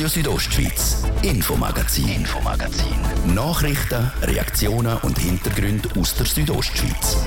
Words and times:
Radio 0.00 0.08
Südostschweiz, 0.08 1.04
Infomagazin, 1.20 2.08
Infomagazin. 2.08 3.34
Nachrichten, 3.34 4.10
Reaktionen 4.22 4.96
und 5.02 5.18
Hintergründe 5.18 5.90
aus 6.00 6.14
der 6.14 6.24
Südostschweiz. 6.24 7.18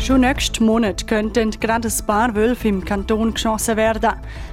Schon 0.00 0.22
nächsten 0.22 0.66
Monat 0.66 1.06
könnten 1.06 1.52
gerade 1.52 1.86
ein 1.86 2.06
paar 2.08 2.34
Wölfe 2.34 2.66
im 2.66 2.84
Kanton 2.84 3.32
geschossen 3.32 3.76
werden. 3.76 4.10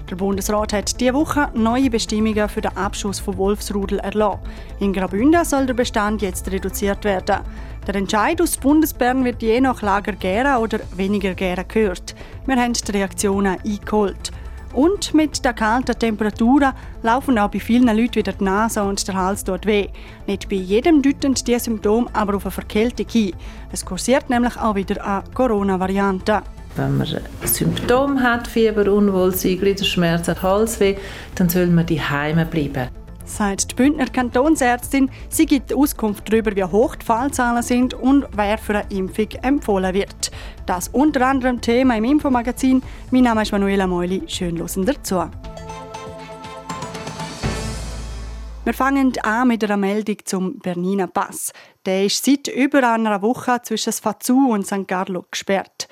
Der 0.08 0.16
Bundesrat 0.16 0.74
hat 0.74 1.02
diese 1.02 1.16
Woche 1.16 1.50
neue 1.56 1.90
Bestimmungen 1.90 2.48
für 2.48 2.62
den 2.62 2.78
Abschuss 2.78 3.20
von 3.20 3.38
Wolfsrudel 3.38 3.98
erlassen. 3.98 4.42
In 4.80 4.94
Graubünden 4.94 5.44
soll 5.44 5.66
der 5.66 5.74
Bestand 5.74 6.22
jetzt 6.22 6.52
reduziert 6.52 7.04
werden. 7.04 7.40
Der 7.90 7.96
Entscheid 7.96 8.40
aus 8.40 8.56
Bundesbern 8.56 9.26
wird 9.26 9.42
je 9.42 9.60
nach 9.60 9.82
Lager 9.82 10.12
gären 10.12 10.58
oder 10.58 10.80
weniger 10.96 11.34
gären 11.34 11.66
gehört. 11.68 12.14
Wir 12.46 12.56
haben 12.56 12.74
die 12.74 12.92
Reaktionen 12.92 13.58
eingeholt. 13.66 14.32
Und 14.74 15.16
mit 15.16 15.44
den 15.44 15.56
kalten 15.56 15.98
Temperaturen 15.98 16.74
laufen 17.02 17.40
auch 17.40 17.50
bei 17.50 17.60
vielen 17.60 17.88
Leuten 17.88 18.18
wieder 18.18 18.34
die 18.34 18.44
Nase 18.44 18.84
und 18.84 19.08
der 19.08 19.16
Hals 19.16 19.44
dort 19.44 19.66
weh. 19.66 19.88
Nicht 20.28 20.48
bei 20.50 20.58
jedem 20.58 21.02
deuten 21.02 21.34
diese 21.34 21.62
Symptome 21.62 22.06
aber 22.14 22.36
auf 22.36 22.46
eine 22.46 22.52
Verkältung 22.52 23.08
hin. 23.10 23.34
Es 23.72 23.84
kursiert 23.84 24.30
nämlich 24.30 24.56
auch 24.58 24.76
wieder 24.76 25.04
eine 25.04 25.24
Corona-Variante. 25.34 26.44
Wenn 26.76 26.96
man 26.96 27.08
Symptome 27.44 28.22
hat, 28.22 28.48
Fieber, 28.48 28.94
Unwohlsein, 28.94 29.58
Gliederschmerzen, 29.58 30.40
Halsweh, 30.40 30.96
dann 31.34 31.50
soll 31.50 31.66
man 31.66 31.88
die 31.88 32.00
Heime 32.00 32.46
bleiben 32.46 32.89
sagt 33.40 33.72
die 33.72 33.76
Bündner 33.76 34.08
Kantonsärztin. 34.08 35.10
Sie 35.30 35.46
gibt 35.46 35.74
Auskunft 35.74 36.28
darüber, 36.28 36.54
wie 36.58 36.64
hoch 36.66 36.98
die 36.98 37.06
Fallzahlen 37.06 37.64
sind 37.64 37.94
und 37.94 38.28
wer 38.34 38.58
für 38.58 38.80
eine 38.80 38.92
Impfung 38.92 39.30
empfohlen 39.42 39.94
wird. 39.94 40.32
Das 40.66 40.90
unter 40.90 41.26
anderem 41.26 41.62
Thema 41.62 41.96
im 41.96 42.04
Infomagazin. 42.04 42.84
Mein 43.12 43.24
Name 43.24 43.44
ist 43.44 43.54
Manuela 43.54 43.88
Meuli. 43.88 44.24
Schön 44.28 44.58
hören 44.58 44.86
dazu. 44.86 45.24
Wir 48.66 48.74
fangen 48.74 49.14
an 49.24 49.48
mit 49.48 49.64
einer 49.64 49.78
Meldung 49.78 50.18
zum 50.26 50.60
Bernina 50.60 51.08
Pass. 51.08 51.54
Der 51.86 52.04
ist 52.04 52.26
seit 52.26 52.50
über 52.50 52.92
einer 52.92 53.22
Woche 53.22 53.62
zwischen 53.64 53.94
Fazu 53.94 54.50
und 54.50 54.68
St. 54.68 54.86
Carlo 54.86 55.24
gesperrt. 55.32 55.88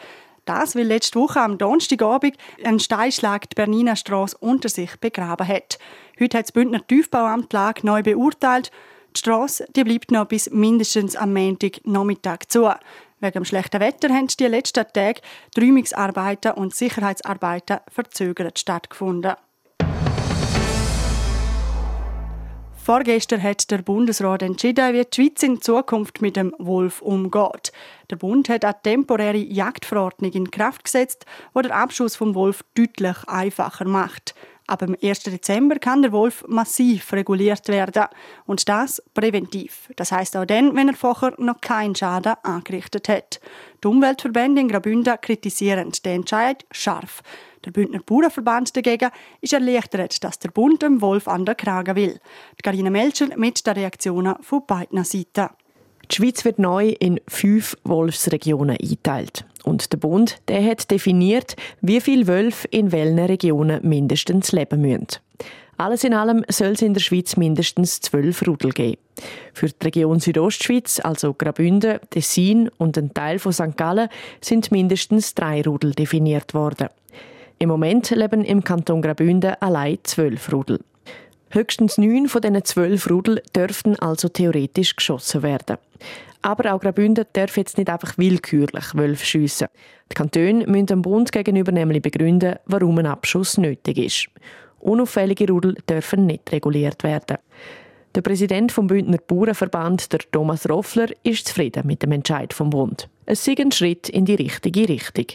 Das, 0.47 0.77
weil 0.77 0.87
letzte 0.87 1.19
Woche 1.19 1.41
am 1.41 1.57
Donnerstagabend 1.57 2.37
ein 2.63 2.79
Steinschlag 2.79 3.49
die 3.49 3.55
Bernina 3.55 3.97
Straße 3.97 4.37
unter 4.39 4.69
sich 4.69 4.95
begraben 4.95 5.45
hat. 5.45 5.77
Heute 6.19 6.37
hat 6.37 6.45
das 6.45 6.53
Bündner 6.53 6.87
Tiefbauamt 6.87 7.51
die 7.51 7.55
Lage 7.57 7.85
neu 7.85 8.01
beurteilt. 8.01 8.71
Die 9.13 9.19
Straße 9.19 9.67
die 9.75 9.83
bleibt 9.83 10.09
noch 10.09 10.25
bis 10.25 10.49
mindestens 10.49 11.17
am 11.17 11.33
Montag 11.33 11.85
Nachmittag 11.85 12.49
zu. 12.49 12.71
Wegen 13.19 13.33
dem 13.33 13.45
schlechten 13.45 13.81
Wetter 13.81 14.07
haben 14.07 14.27
die 14.27 14.45
letzten 14.45 14.85
Tage 14.93 15.19
die 15.55 15.59
Räumungsarbeiten 15.59 16.53
und 16.53 16.73
Sicherheitsarbeiten 16.73 17.79
verzögert 17.91 18.57
stattgefunden. 18.57 19.35
Vorgestern 22.87 23.43
hat 23.43 23.69
der 23.69 23.79
Bundesrat 23.79 24.41
entschieden, 24.41 24.93
wie 24.93 25.03
die 25.03 25.13
Schweiz 25.13 25.43
in 25.43 25.61
Zukunft 25.61 26.21
mit 26.21 26.37
dem 26.37 26.55
Wolf 26.57 27.01
umgeht. 27.01 27.73
Der 28.09 28.15
Bund 28.15 28.47
hat 28.47 28.63
eine 28.63 28.81
temporäre 28.81 29.35
Jagdverordnung 29.35 30.31
in 30.31 30.51
Kraft 30.51 30.85
gesetzt, 30.85 31.25
die 31.53 31.63
den 31.63 31.73
Abschuss 31.73 32.15
vom 32.15 32.33
Wolf 32.33 32.63
deutlich 32.75 33.17
einfacher 33.27 33.83
macht. 33.83 34.35
Ab 34.67 34.79
dem 34.79 34.95
1. 35.03 35.23
Dezember 35.23 35.79
kann 35.79 36.01
der 36.01 36.13
Wolf 36.13 36.45
massiv 36.47 37.11
reguliert 37.11 37.67
werden. 37.67 38.05
Und 38.45 38.69
das 38.69 39.03
präventiv. 39.13 39.89
Das 39.97 40.13
heißt 40.13 40.37
auch 40.37 40.45
dann, 40.45 40.73
wenn 40.73 40.87
er 40.87 40.95
vorher 40.95 41.33
noch 41.39 41.59
keinen 41.59 41.93
Schaden 41.93 42.35
angerichtet 42.43 43.09
hat. 43.09 43.41
Die 43.83 43.87
Umweltverbände 43.87 44.61
in 44.61 44.69
Graubünden 44.69 45.19
kritisieren 45.19 45.91
den 46.05 46.21
Entscheid 46.21 46.65
scharf. 46.71 47.21
Der 47.67 47.73
Bündner 47.73 47.99
Bauernverband 47.99 48.77
dagegen 48.77 49.09
ist 49.41 49.51
erleichtert, 49.51 50.23
dass 50.23 50.39
der 50.39 50.51
Bund 50.51 50.81
dem 50.81 51.01
Wolf 51.01 51.27
an 51.27 51.45
den 51.45 51.57
Kragen 51.57 51.97
will. 51.97 52.17
Die 52.57 52.61
Carina 52.63 52.89
Melcher 52.89 53.27
mit 53.35 53.67
den 53.67 53.73
Reaktionen 53.73 54.35
von 54.39 54.65
beiden 54.65 55.03
Seiten. 55.03 55.49
Die 56.09 56.15
Schweiz 56.15 56.45
wird 56.45 56.59
neu 56.59 56.95
in 56.97 57.19
fünf 57.27 57.75
Wolfsregionen 57.83 58.77
eingeteilt. 58.81 59.45
Und 59.65 59.91
der 59.91 59.97
Bund 59.97 60.37
der 60.47 60.63
hat 60.63 60.89
definiert, 60.89 61.57
wie 61.81 61.99
viele 61.99 62.27
Wölfe 62.27 62.69
in 62.69 62.93
welchen 62.93 63.19
Regionen 63.19 63.85
mindestens 63.85 64.53
leben 64.53 64.79
müssen. 64.79 65.19
Alles 65.75 66.05
in 66.05 66.13
allem 66.13 66.45
soll 66.47 66.69
es 66.69 66.81
in 66.81 66.93
der 66.93 67.01
Schweiz 67.01 67.35
mindestens 67.35 67.99
zwölf 67.99 68.47
Rudel 68.47 68.71
geben. 68.71 69.01
Für 69.51 69.67
die 69.67 69.83
Region 69.83 70.21
Südostschweiz, 70.21 71.01
also 71.03 71.33
Graubünden, 71.33 71.99
Tessin 72.11 72.69
und 72.77 72.97
ein 72.97 73.13
Teil 73.13 73.39
von 73.39 73.51
St. 73.51 73.75
Gallen, 73.75 74.07
sind 74.39 74.71
mindestens 74.71 75.35
drei 75.35 75.61
Rudel 75.61 75.91
definiert 75.91 76.53
worden. 76.53 76.87
Im 77.59 77.69
Moment 77.69 78.11
leben 78.11 78.43
im 78.43 78.63
Kanton 78.63 79.01
Graubünden 79.01 79.55
allein 79.59 79.97
zwölf 80.03 80.53
Rudel. 80.53 80.79
Höchstens 81.49 81.97
neun 81.97 82.27
von 82.27 82.41
diesen 82.41 82.63
zwölf 82.63 83.09
Rudel 83.09 83.41
dürften 83.55 83.97
also 83.97 84.29
theoretisch 84.29 84.95
geschossen 84.95 85.41
werden. 85.41 85.77
Aber 86.43 86.71
auch 86.71 86.79
Graubünden 86.79 87.25
darf 87.33 87.57
jetzt 87.57 87.79
nicht 87.79 87.89
einfach 87.89 88.15
willkürlich 88.19 88.93
Wölfe 88.93 89.25
schiessen. 89.25 89.69
Die 90.11 90.13
Kantone 90.13 90.67
müssen 90.67 90.85
dem 90.85 91.01
Bund 91.01 91.31
gegenüber 91.31 91.71
nämlich 91.71 92.03
begründen, 92.03 92.57
warum 92.67 92.99
ein 92.99 93.07
Abschuss 93.07 93.57
nötig 93.57 93.97
ist. 93.97 94.27
Unauffällige 94.79 95.47
Rudel 95.47 95.77
dürfen 95.89 96.27
nicht 96.27 96.51
reguliert 96.51 97.03
werden. 97.03 97.37
Der 98.13 98.21
Präsident 98.21 98.71
vom 98.71 98.85
Bündner 98.85 99.17
Bauernverband, 99.17 100.13
der 100.13 100.19
Thomas 100.31 100.69
Roffler, 100.69 101.07
ist 101.23 101.47
zufrieden 101.47 101.87
mit 101.87 102.03
dem 102.03 102.11
Entscheid 102.11 102.53
vom 102.53 102.69
Bund. 102.69 103.09
Es 103.25 103.47
ist 103.47 103.59
ein 103.59 103.71
Schritt 103.71 104.09
in 104.09 104.25
die 104.25 104.35
richtige 104.35 104.87
Richtung. 104.87 105.25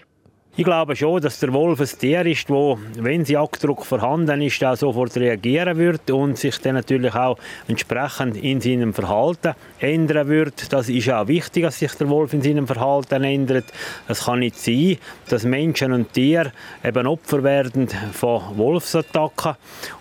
Ich 0.54 0.64
glaube 0.64 0.94
schon, 0.96 1.22
dass 1.22 1.40
der 1.40 1.50
Wolf 1.54 1.80
ein 1.80 1.98
Tier 1.98 2.26
ist, 2.26 2.50
wo, 2.50 2.78
wenn 2.98 3.24
Jagddruck 3.24 3.86
vorhanden 3.86 4.42
ist, 4.42 4.62
auch 4.62 4.76
sofort 4.76 5.16
reagieren 5.16 5.78
wird 5.78 6.10
und 6.10 6.36
sich 6.36 6.58
dann 6.58 6.74
natürlich 6.74 7.14
auch 7.14 7.38
entsprechend 7.68 8.36
in 8.36 8.60
seinem 8.60 8.92
Verhalten 8.92 9.54
ändern 9.80 10.28
wird. 10.28 10.70
Das 10.70 10.90
ist 10.90 11.08
auch 11.08 11.26
wichtig, 11.26 11.62
dass 11.62 11.78
sich 11.78 11.94
der 11.94 12.10
Wolf 12.10 12.34
in 12.34 12.42
seinem 12.42 12.66
Verhalten 12.66 13.24
ändert. 13.24 13.64
Es 14.08 14.26
kann 14.26 14.40
nicht 14.40 14.58
sein, 14.58 14.98
dass 15.30 15.44
Menschen 15.44 15.90
und 15.90 16.12
Tiere 16.12 16.52
eben 16.84 17.06
Opfer 17.06 17.42
werden 17.42 17.88
von 18.12 18.42
Wolfsattacken. 18.54 19.54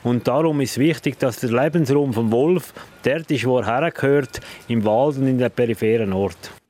Und 0.03 0.27
darum 0.27 0.59
ist 0.59 0.77
wichtig, 0.77 1.17
dass 1.17 1.39
der 1.39 1.51
Lebensraum 1.51 2.11
vom 2.11 2.29
Wolf 2.29 2.73
dort 3.03 3.31
ist, 3.31 3.45
wo 3.45 3.59
er 3.59 3.67
hergehört, 3.67 4.41
im 4.67 4.83
Wald 4.83 5.15
und 5.15 5.27
in 5.27 5.37
den 5.37 5.49
peripheren 5.49 6.11
Orten. 6.11 6.60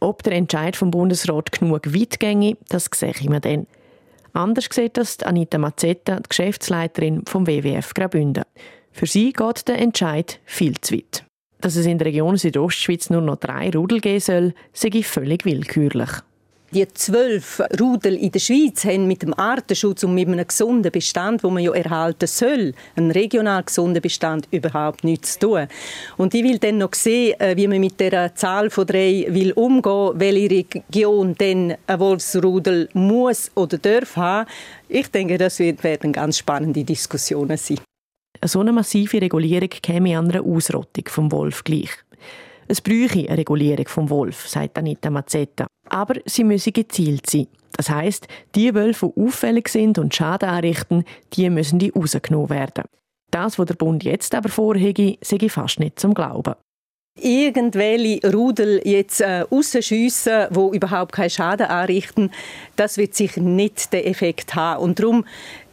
Ob 0.00 0.22
der 0.22 0.34
Entscheid 0.34 0.76
vom 0.76 0.90
Bundesrat 0.90 1.52
genug 1.52 1.92
weit 1.94 2.20
ginge, 2.20 2.56
das 2.68 2.88
sehe 2.94 3.10
ich 3.10 3.28
mir 3.28 3.40
dann. 3.40 3.66
Anders 4.32 4.68
sieht 4.70 4.96
das 4.96 5.22
Anita 5.22 5.58
Mazzetta, 5.58 6.16
die 6.16 6.28
Geschäftsleiterin 6.28 7.24
vom 7.26 7.46
WWF 7.46 7.94
Graubünden. 7.94 8.44
Für 8.92 9.06
sie 9.06 9.32
geht 9.32 9.68
der 9.68 9.78
Entscheid 9.78 10.40
viel 10.44 10.80
zu 10.80 10.94
weit. 10.94 11.24
Dass 11.60 11.76
es 11.76 11.86
in 11.86 11.98
der 11.98 12.06
Region 12.06 12.36
Südostschweiz 12.36 13.10
nur 13.10 13.22
noch 13.22 13.36
drei 13.36 13.70
Rudel 13.70 14.00
geben 14.00 14.20
soll, 14.20 14.54
sei 14.72 15.02
völlig 15.02 15.44
willkürlich. 15.44 16.10
Die 16.70 16.86
zwölf 16.86 17.62
Rudel 17.80 18.14
in 18.14 18.30
der 18.30 18.40
Schweiz 18.40 18.84
haben 18.84 19.06
mit 19.06 19.22
dem 19.22 19.32
Artenschutz 19.32 20.04
und 20.04 20.12
mit 20.12 20.28
einem 20.28 20.46
gesunden 20.46 20.92
Bestand, 20.92 21.42
wo 21.42 21.48
man 21.48 21.62
ja 21.62 21.72
erhalten 21.72 22.26
soll, 22.26 22.74
einen 22.94 23.10
regional 23.10 23.62
gesunden 23.62 24.02
Bestand, 24.02 24.46
überhaupt 24.50 25.02
nichts 25.02 25.38
zu 25.38 25.48
tun. 25.48 25.68
Und 26.18 26.34
ich 26.34 26.44
will 26.44 26.58
dann 26.58 26.76
noch 26.76 26.92
sehen, 26.92 27.40
äh, 27.40 27.56
wie 27.56 27.66
man 27.68 27.80
mit 27.80 27.98
der 27.98 28.34
Zahl 28.34 28.68
von 28.68 28.86
drei 28.86 29.26
will 29.30 29.52
umgehen, 29.52 30.10
welche 30.16 30.50
Region 30.50 31.34
dann 31.38 31.74
ein 31.86 32.00
Wolfsrudel 32.00 32.90
muss 32.92 33.50
oder 33.54 33.78
darf 33.78 34.16
haben. 34.16 34.46
Ich 34.90 35.08
denke, 35.10 35.38
das 35.38 35.60
werden 35.60 36.12
ganz 36.12 36.36
spannende 36.36 36.84
Diskussionen 36.84 37.56
sein. 37.56 37.78
So 38.44 38.60
eine 38.60 38.72
massive 38.72 39.22
Regulierung 39.22 39.70
käme 39.70 40.18
einer 40.18 40.44
Ausrottung 40.44 41.04
vom 41.08 41.32
Wolf 41.32 41.64
gleich. 41.64 41.90
Es 42.70 42.82
bräuchte 42.82 43.28
eine 43.28 43.38
Regulierung 43.38 43.88
vom 43.88 44.10
Wolf, 44.10 44.46
sagt 44.46 44.76
Anita 44.76 45.08
Mazzetta. 45.08 45.66
Aber 45.88 46.20
sie 46.26 46.44
müssen 46.44 46.74
gezielt 46.74 47.28
sein. 47.28 47.46
Das 47.72 47.88
heißt, 47.88 48.28
die 48.54 48.74
Wölfe, 48.74 49.10
die 49.16 49.22
auffällig 49.22 49.68
sind 49.68 49.98
und 49.98 50.14
Schaden 50.14 50.48
anrichten, 50.48 51.04
die 51.32 51.48
müssen 51.48 51.78
die 51.78 51.90
rausgenommen 51.90 52.50
werden. 52.50 52.84
Das, 53.30 53.58
was 53.58 53.66
der 53.66 53.74
Bund 53.74 54.04
jetzt 54.04 54.34
aber 54.34 54.48
vorhege, 54.48 55.16
sei 55.22 55.48
fast 55.48 55.80
nicht 55.80 55.98
zum 55.98 56.14
Glauben 56.14 56.54
irgendwelche 57.20 58.32
Rudel 58.32 58.80
jetzt 58.84 59.20
äh, 59.20 59.40
rausschiessen, 59.40 60.46
wo 60.50 60.72
überhaupt 60.72 61.12
keinen 61.12 61.30
Schaden 61.30 61.66
anrichten, 61.66 62.30
das 62.76 62.96
wird 62.96 63.14
sicher 63.14 63.40
nicht 63.40 63.92
den 63.92 64.04
Effekt 64.04 64.54
haben. 64.54 64.82
Und 64.82 64.98
darum 65.00 65.24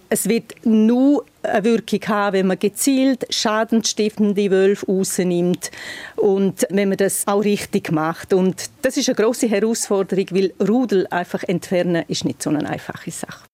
es 0.10 0.28
wird 0.30 0.54
nur 0.66 1.26
eine 1.44 1.64
Wirkung 1.64 2.00
haben, 2.08 2.34
wenn 2.34 2.48
man 2.48 2.60
gezielt 2.60 3.26
schadensstiftende 3.30 4.50
Wölfe 4.52 4.86
rausnimmt 4.88 5.72
und 6.16 6.66
wenn 6.70 6.90
man 6.90 6.98
das 6.98 7.28
auch 7.28 7.44
richtig 7.44 7.92
macht. 7.92 8.34
Und 8.34 8.70
das 8.82 8.98
ist 8.98 9.10
eine 9.10 9.16
große 9.16 9.48
Herausforderung, 9.48 10.26
weil 10.32 10.54
Rudel 10.68 11.08
einfach 11.08 11.44
entfernen 11.44 12.04
ist 12.08 12.26
nicht 12.26 12.42
so 12.42 12.50
eine 12.50 12.68
einfache 12.70 13.12
Sache. 13.12 13.46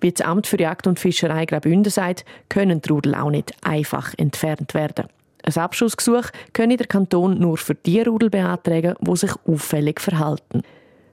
Wie 0.00 0.12
das 0.12 0.26
Amt 0.26 0.46
für 0.46 0.60
Jagd 0.60 0.86
und 0.86 1.00
Fischerei 1.00 1.46
Graubünden 1.46 1.90
sagt, 1.90 2.24
können 2.48 2.82
die 2.82 2.90
Rudel 2.90 3.14
auch 3.14 3.30
nicht 3.30 3.52
einfach 3.62 4.12
entfernt 4.18 4.74
werden. 4.74 5.06
Ein 5.42 5.62
Abschussgesuch 5.62 6.30
könne 6.52 6.76
der 6.76 6.86
Kanton 6.86 7.38
nur 7.38 7.58
für 7.58 7.74
die 7.74 8.00
Rudel 8.00 8.30
beantragen, 8.30 8.96
die 9.00 9.16
sich 9.16 9.32
auffällig 9.46 10.00
verhalten. 10.00 10.62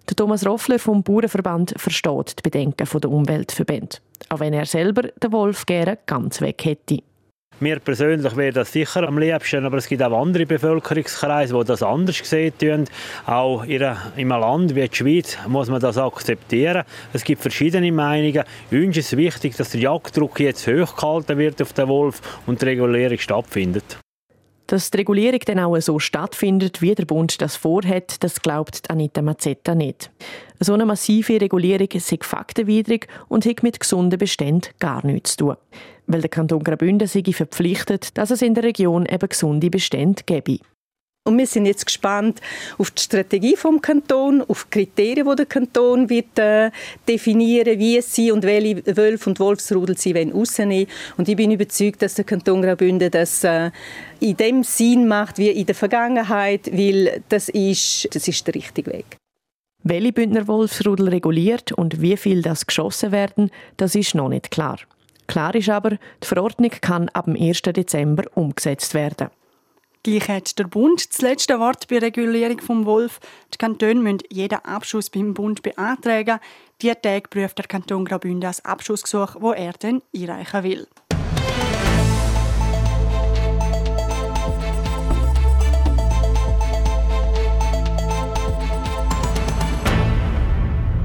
Der 0.10 0.16
Thomas 0.16 0.46
Roffler 0.46 0.80
vom 0.80 1.04
Bauernverband 1.04 1.74
versteht 1.78 2.40
die 2.40 2.42
Bedenken 2.44 3.00
der 3.00 3.10
Umweltverbände, 3.10 3.98
auch 4.30 4.40
wenn 4.40 4.54
er 4.54 4.66
selber 4.66 5.04
den 5.04 5.32
Wolf 5.32 5.66
gerne 5.66 5.98
ganz 6.06 6.42
weg 6.42 6.64
hätte. 6.66 7.00
Mir 7.62 7.80
persönlich 7.80 8.36
wäre 8.36 8.54
das 8.54 8.72
sicher 8.72 9.08
am 9.08 9.20
liebsten, 9.20 9.64
aber 9.66 9.78
es 9.78 9.88
gibt 9.88 10.02
auch 10.02 10.20
andere 10.20 10.48
Bevölkerungskreise, 10.48 11.56
die 11.56 11.64
das 11.64 11.84
anders 11.84 12.18
sehen. 12.18 12.86
Auch 13.28 13.64
in 13.66 13.84
einem 13.84 14.30
Land 14.30 14.74
wie 14.74 14.88
die 14.88 14.96
Schweiz 14.96 15.38
muss 15.48 15.70
man 15.70 15.80
das 15.80 16.00
akzeptieren. 16.00 16.86
Es 17.14 17.24
gibt 17.24 17.44
verschiedene 17.44 17.92
Meinungen. 17.92 18.46
Uns 18.72 18.98
ist 18.98 19.16
wichtig, 19.16 19.56
dass 19.58 19.70
der 19.70 19.82
Jagddruck 19.82 20.40
jetzt 20.40 20.66
hochgehalten 20.66 21.38
wird 21.38 21.62
auf 21.62 21.74
den 21.74 21.88
Wolf 21.88 22.22
und 22.48 22.60
die 22.64 22.66
Regulierung 22.66 23.20
stattfindet. 23.20 24.00
Dass 24.72 24.90
die 24.90 25.00
Regulierung 25.00 25.42
dann 25.46 25.60
auch 25.60 25.78
so 25.82 26.00
stattfindet, 26.00 26.82
wie 26.82 26.96
der 26.96 27.04
Bund 27.04 27.42
das 27.42 27.58
vorhat, 27.58 28.24
das 28.24 28.42
glaubt 28.42 28.90
Anita 28.90 29.22
Mazzetta 29.22 29.76
nicht. 29.76 30.12
So 30.62 30.74
eine 30.74 30.86
massive 30.86 31.42
Regulierung 31.42 31.90
sei 31.98 32.20
faktenwidrig 32.22 33.08
und 33.28 33.46
hat 33.46 33.64
mit 33.64 33.82
gesunden 33.82 34.18
Beständen 34.18 34.70
gar 34.80 35.06
nichts 35.06 35.36
zu 35.36 35.48
tun. 35.48 35.58
Weil 36.08 36.22
der 36.22 36.30
Kanton 36.30 36.64
Graubünden 36.64 37.06
sei 37.10 37.22
verpflichtet, 37.34 38.18
dass 38.18 38.32
es 38.32 38.42
in 38.42 38.54
der 38.54 38.64
Region 38.64 39.06
eben 39.06 39.28
gesunde 39.28 39.70
Bestände 39.70 40.24
gebe. 40.26 40.60
Und 41.24 41.38
wir 41.38 41.46
sind 41.46 41.68
jetzt 41.68 41.86
gespannt 41.86 42.42
auf 42.80 42.90
die 42.90 43.04
Strategie 43.04 43.56
vom 43.56 43.80
Kanton, 43.80 44.42
auf 44.42 44.64
die 44.64 44.86
Kriterien, 44.86 45.30
die 45.30 45.36
der 45.36 45.46
Kanton 45.46 46.10
wird 46.10 46.40
äh, 46.40 46.72
definieren, 47.08 47.78
wie 47.78 47.98
es 47.98 48.16
sie 48.16 48.32
und 48.32 48.44
welche 48.44 48.98
Wölfe 48.98 49.30
und 49.30 49.40
Wolfsrudel 49.40 49.96
sie 50.00 50.14
rausnehmen 50.14 50.88
Und 51.18 51.30
ich 51.30 51.36
bin 51.36 51.52
überzeugt, 51.52 52.02
dass 52.02 52.16
der 52.16 52.26
Kanton 52.26 52.64
Graubünden 52.64 53.12
das 53.12 53.44
äh, 53.44 53.70
in 54.20 54.36
dem 54.36 54.64
Sinn 54.64 55.08
macht 55.08 55.38
wie 55.38 55.50
in 55.50 55.68
der 55.68 55.76
Vergangenheit, 55.76 56.72
weil 56.74 57.22
das 57.30 57.50
ist, 57.50 58.08
das 58.16 58.28
ist 58.28 58.48
der 58.48 58.56
richtige 58.56 58.92
Weg. 58.92 59.18
Welche 59.84 60.14
Bündner 60.14 60.48
Wolfsrudel 60.48 61.10
reguliert 61.10 61.72
und 61.72 62.02
wie 62.02 62.18
viel 62.18 62.42
das 62.42 62.66
geschossen 62.66 63.12
werden, 63.12 63.52
das 63.78 63.94
ist 63.94 64.16
noch 64.16 64.30
nicht 64.30 64.50
klar. 64.50 64.80
Klar 65.28 65.54
ist 65.54 65.70
aber, 65.70 65.92
die 65.92 66.28
Verordnung 66.28 66.72
kann 66.82 67.10
ab 67.10 67.26
dem 67.26 67.36
1. 67.36 67.62
Dezember 67.62 68.24
umgesetzt 68.34 68.96
werden. 68.96 69.30
Gleich 70.04 70.28
hat 70.30 70.58
der 70.58 70.64
Bund 70.64 71.12
das 71.12 71.22
letzte 71.22 71.60
Wort 71.60 71.88
bei 71.88 72.00
der 72.00 72.08
Regulierung 72.08 72.60
vom 72.60 72.86
Wolf. 72.86 73.20
Die 73.54 73.58
Kantone 73.60 73.96
müssen 74.02 74.24
jeden 74.30 74.66
Abschuss 74.66 75.12
beim 75.12 75.36
Bund 75.36 75.62
beantragen. 75.62 76.40
Diese 76.82 77.00
Tage 77.00 77.30
prüft 77.30 77.60
der 77.60 77.68
Kanton 77.68 78.06
Graubünden 78.06 78.42
das 78.42 78.66
Abschussgesuch, 78.66 79.36
wo 79.40 79.52
er 79.52 79.74
dann 79.74 80.02
einreichen 80.16 80.64
will. 80.64 80.88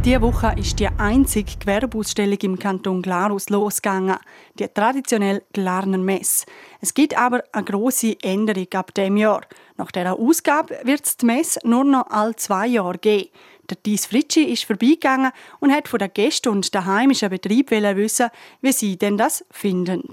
Diese 0.07 0.23
Woche 0.23 0.55
ist 0.57 0.79
die 0.79 0.87
einzige 0.87 1.59
Gewerbeausstellung 1.59 2.39
im 2.43 2.59
Kanton 2.61 3.03
Glarus 3.03 3.49
losgegangen, 3.51 4.19
die 4.57 4.69
traditionelle 4.69 5.43
Glarner 5.53 5.99
Messe. 5.99 6.47
Es 6.81 6.95
gibt 6.95 7.19
aber 7.19 7.43
eine 7.51 7.65
grosse 7.65 8.15
Änderung 8.23 8.69
ab 8.75 8.95
dem 8.95 9.17
Jahr. 9.17 9.41
Nach 9.77 9.91
dieser 9.91 10.17
Ausgabe 10.17 10.79
wird 10.85 11.05
es 11.05 11.17
die 11.17 11.27
Messe 11.27 11.59
nur 11.65 11.83
noch 11.83 12.07
alle 12.09 12.37
zwei 12.37 12.69
Jahre 12.69 12.99
geben. 12.99 13.31
Der 13.69 13.79
Dies 13.85 14.07
Fritschi 14.07 14.45
ist 14.45 14.63
vorbeigegangen 14.63 15.33
und 15.59 15.73
hat 15.73 15.89
von 15.89 15.99
den 15.99 16.15
Gästen 16.15 16.51
und 16.51 16.73
den 16.73 16.87
heimischen 16.87 17.29
Betrieb 17.29 17.73
wissen, 17.73 18.31
wie 18.61 18.71
sie 18.71 18.97
denn 18.97 19.19
das 19.19 19.45
finden. 19.51 20.05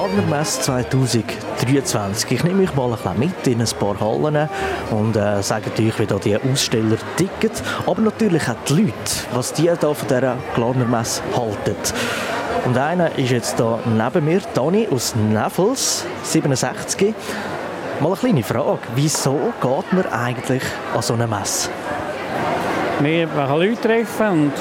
Glarnermesse 0.00 0.62
2023. 0.62 2.32
Ich 2.32 2.42
nehme 2.42 2.62
euch 2.62 2.74
mal 2.74 2.96
ein 3.04 3.18
mit 3.18 3.46
in 3.46 3.60
ein 3.60 3.68
paar 3.78 4.00
Hallen 4.00 4.48
und 4.90 5.14
äh, 5.14 5.42
sage 5.42 5.70
euch, 5.78 5.98
wie 5.98 6.06
da 6.06 6.16
die 6.16 6.38
Aussteller 6.38 6.96
ticken, 7.18 7.50
aber 7.86 8.00
natürlich 8.00 8.48
auch 8.48 8.56
die 8.66 8.84
Leute, 8.84 8.94
was 9.34 9.52
die 9.52 9.66
da 9.66 9.92
von 9.92 10.08
dieser 10.08 10.38
Glarnermesse 10.54 11.20
halten. 11.36 11.76
Und 12.64 12.78
einer 12.78 13.18
ist 13.18 13.30
jetzt 13.30 13.60
da 13.60 13.78
neben 13.84 14.24
mir, 14.24 14.40
Dani 14.54 14.88
aus 14.90 15.14
Nevels, 15.16 16.06
67. 16.22 17.14
Mal 18.00 18.06
eine 18.06 18.16
kleine 18.16 18.42
Frage, 18.42 18.78
wieso 18.94 19.52
geht 19.60 19.92
man 19.92 20.06
eigentlich 20.06 20.62
an 20.94 21.02
so 21.02 21.12
eine 21.12 21.26
Messe? 21.26 21.68
Wir 23.00 23.26
machen 23.26 23.58
Leute 23.58 23.80
treffen 23.82 24.28
und 24.28 24.52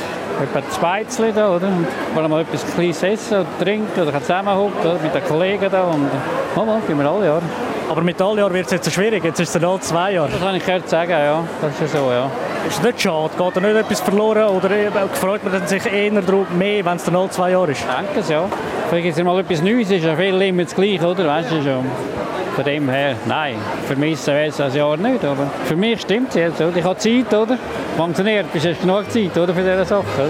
etwa 0.41 0.61
Beizchen 0.81 1.33
da, 1.35 1.55
oder? 1.55 1.67
Und 1.67 1.87
wollen 2.15 2.29
mal 2.29 2.41
etwas 2.41 2.65
Kleines 2.73 3.03
essen 3.03 3.39
oder 3.39 3.47
trinken 3.63 4.01
oder 4.01 4.19
zusammenhocken 4.19 5.01
mit 5.03 5.13
den 5.13 5.23
Kollegen 5.23 5.69
da 5.71 5.83
und 5.83 6.09
mal, 6.55 6.65
mal, 6.65 6.81
gehen 6.87 6.97
wir 6.97 7.09
alle 7.09 7.25
Jahre. 7.25 7.41
Aber 7.89 8.01
mit 8.01 8.21
allen 8.21 8.37
Jahren 8.37 8.53
wird 8.53 8.67
es 8.67 8.71
jetzt 8.71 8.85
so 8.85 8.91
schwierig, 8.91 9.23
jetzt 9.23 9.39
ist 9.39 9.55
es 9.55 9.61
dann 9.61 9.81
zwei 9.81 10.13
Jahre. 10.13 10.29
Das 10.29 10.39
kann 10.39 10.55
ich 10.55 10.63
gehört 10.63 10.87
sagen, 10.87 11.09
ja, 11.09 11.43
das 11.59 11.81
ist 11.81 11.91
so, 11.91 12.11
ja. 12.11 12.29
Ist 12.67 12.83
nicht 12.83 13.01
schade? 13.01 13.31
Geht 13.35 13.55
da 13.55 13.59
nicht 13.59 13.75
etwas 13.75 14.01
verloren 14.01 14.43
oder 14.43 14.69
freut 15.13 15.43
man 15.43 15.65
sich 15.65 15.91
eher 15.91 16.21
darum 16.21 16.45
mehr, 16.55 16.85
wenn 16.85 16.97
es 16.97 17.03
dann 17.05 17.15
alle 17.15 17.29
zwei 17.31 17.51
Jahre 17.51 17.71
ist? 17.71 17.79
Ich 17.79 17.85
denke 17.85 18.19
es, 18.19 18.29
ja. 18.29 18.45
Vielleicht 18.89 19.07
ist 19.07 19.17
es 19.17 19.23
mal 19.23 19.39
etwas 19.39 19.63
Neues, 19.63 19.89
ist 19.89 20.05
ja 20.05 20.15
viel 20.15 20.39
immer 20.39 20.63
das 20.63 20.75
Gleiche, 20.75 21.07
oder? 21.07 21.25
Weißt 21.25 21.51
du 21.51 21.63
schon. 21.63 21.85
Von 22.55 22.63
dem 22.63 22.89
her, 22.89 23.15
nein, 23.25 23.55
vermissen 23.87 24.35
wir 24.35 24.43
es 24.43 24.57
das 24.57 24.75
Jahr 24.75 24.97
nicht. 24.97 25.23
Aber 25.23 25.47
für 25.65 25.75
mich 25.75 26.01
stimmt 26.01 26.29
es 26.29 26.35
jetzt. 26.35 26.61
Oder? 26.61 26.75
Ich 26.75 26.83
habe 26.83 26.97
Zeit, 26.97 27.33
oder? 27.33 27.57
Funktioniert, 27.99 28.45
du 28.53 28.59
genug 28.59 29.11
Zeit 29.11 29.37
oder, 29.37 29.53
für 29.53 29.61
diese 29.61 29.83
Sache. 29.83 30.29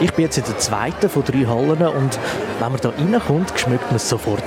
Ich 0.00 0.10
bin 0.14 0.24
jetzt 0.24 0.38
in 0.38 0.44
der 0.44 0.56
zweiten 0.56 1.10
von 1.10 1.24
drei 1.24 1.44
Hallen 1.44 1.86
und 1.88 2.18
wenn 2.58 2.72
man 2.72 2.80
da 2.80 2.88
reinkommt, 2.88 3.52
schmeckt 3.56 3.84
man 3.88 3.96
es 3.96 4.08
sofort. 4.08 4.42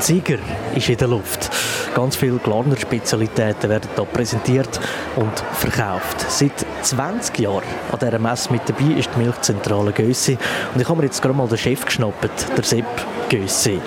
Ziger 0.00 0.38
ist 0.74 0.88
in 0.88 0.96
der 0.96 1.06
Luft. 1.06 1.50
Ganz 1.94 2.16
viele 2.16 2.38
Glarner 2.38 2.76
Spezialitäten 2.76 3.70
werden 3.70 3.88
hier 3.94 4.04
präsentiert 4.06 4.80
und 5.14 5.38
verkauft. 5.52 6.20
Seit 6.28 6.66
20 6.82 7.38
Jahren 7.38 7.62
an 7.92 7.98
dieser 8.00 8.18
Messe 8.18 8.50
mit 8.52 8.62
dabei 8.68 8.98
ist 8.98 9.10
die 9.14 9.22
Milchzentrale 9.22 9.92
Gössi. 9.92 10.36
Und 10.74 10.80
ich 10.80 10.88
habe 10.88 10.98
mir 10.98 11.06
jetzt 11.06 11.22
gerade 11.22 11.36
mal 11.36 11.46
den 11.46 11.58
Chef 11.58 11.84
geschnappt, 11.84 12.56
der 12.56 12.64
Sepp 12.64 12.86
Gössi. 13.30 13.80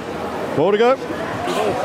Morgen. 0.57 0.95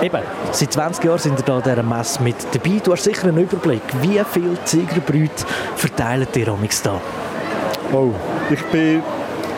Eben, 0.00 0.20
seit 0.50 0.72
20 0.72 1.04
Jahren 1.04 1.19
sind 1.19 1.46
ihr 1.46 1.54
an 1.54 1.62
dieser 1.62 1.82
Messe 1.82 2.22
mit 2.22 2.36
dabei. 2.52 2.80
Du 2.82 2.92
hast 2.92 3.04
sicher 3.04 3.28
einen 3.28 3.36
Überblick. 3.36 3.82
Wie 4.00 4.19
viele 4.32 4.64
Zigerbrüte 4.64 5.44
verteilen 5.76 6.26
ihr 6.34 6.46
da? 6.82 7.00
Oh, 7.92 8.12
ich 8.50 8.62
bin 8.67 9.02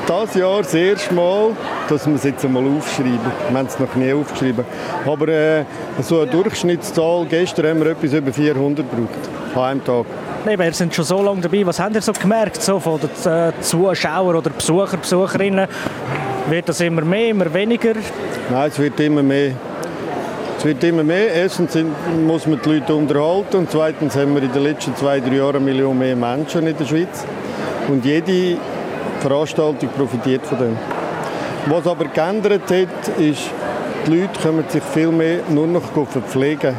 dieses 0.09 0.35
Jahr 0.35 0.63
das 0.63 0.75
erste 0.75 1.15
Mal, 1.15 1.51
dass 1.89 2.09
wir 2.09 2.17
es 2.17 2.25
jetzt 2.25 2.45
einmal 2.45 2.65
aufschreiben. 2.67 3.21
Wir 3.51 3.57
haben 3.57 3.67
es 3.67 3.79
noch 3.79 3.95
nie 3.95 4.13
aufgeschrieben. 4.13 4.65
Aber 5.07 5.29
äh, 5.29 5.65
so 6.03 6.23
eine 6.23 6.31
Durchschnittszahl, 6.33 7.25
gestern 7.27 7.67
haben 7.67 7.85
wir 7.85 7.93
etwas 7.93 8.13
über 8.13 8.33
400 8.33 8.85
gebraucht, 8.91 9.11
an 9.55 9.63
einem 9.63 9.85
Tag. 9.85 10.07
Nee, 10.45 10.59
wir 10.59 10.73
sind 10.73 10.93
schon 10.93 11.05
so 11.05 11.23
lange 11.23 11.41
dabei. 11.41 11.65
Was 11.65 11.79
habt 11.79 11.95
ihr 11.95 12.03
so 12.03 12.13
gemerkt 12.13 12.61
so 12.61 12.81
von 12.81 12.99
den 12.99 13.33
äh, 13.33 13.53
Zuschauern 13.61 14.35
oder 14.35 14.51
Besucher, 14.51 14.97
Besucherinnen? 14.97 15.69
Wird 16.49 16.69
das 16.69 16.81
immer 16.81 17.03
mehr, 17.03 17.31
immer 17.31 17.53
weniger? 17.55 17.95
Nein, 18.51 18.69
es 18.69 18.79
wird 18.79 19.01
immer 19.01 19.23
mehr. 19.23 19.53
Es 20.59 20.65
wird 20.65 20.85
immer 20.85 21.03
mehr. 21.03 21.33
Erstens 21.33 21.77
muss 22.27 22.47
man 22.47 22.61
die 22.63 22.69
Leute 22.69 22.95
unterhalten 22.95 23.57
und 23.57 23.71
zweitens 23.71 24.15
haben 24.15 24.35
wir 24.35 24.43
in 24.43 24.53
den 24.53 24.63
letzten 24.63 24.95
zwei, 24.95 25.21
drei 25.21 25.37
Jahren 25.37 25.57
eine 25.57 25.65
Million 25.65 25.99
mehr 25.99 26.15
Menschen 26.15 26.67
in 26.67 26.77
der 26.77 26.85
Schweiz. 26.85 27.25
Und 27.89 28.05
jede 28.05 28.59
Veranstaltung 29.21 29.89
profitiert 29.91 30.45
von 30.45 30.59
dem. 30.59 30.77
Was 31.67 31.87
aber 31.87 32.05
geändert 32.05 32.71
hat, 32.71 33.19
ist, 33.19 33.51
die 34.07 34.11
Leute 34.11 34.39
können 34.43 34.65
sich 34.69 34.83
viel 34.83 35.13
mehr 35.13 35.39
nur 35.49 35.67
noch 35.67 35.83
verpflegen. 36.07 36.75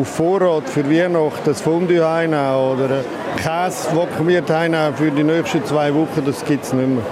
Auf 0.00 0.08
Vorrat 0.08 0.66
für 0.66 0.88
Weihnachten 0.90 1.42
das 1.44 1.60
Fondue 1.60 2.08
heimnehmen 2.08 2.54
oder 2.54 3.04
Käse 3.36 3.94
vakuumiert 3.94 4.48
heimnehmen 4.48 4.94
für 4.94 5.10
die 5.10 5.24
nächsten 5.24 5.62
zwei 5.66 5.92
Wochen, 5.94 6.22
das 6.24 6.42
gibt 6.42 6.64
es 6.64 6.72
nicht 6.72 6.88
mehr. 6.88 7.02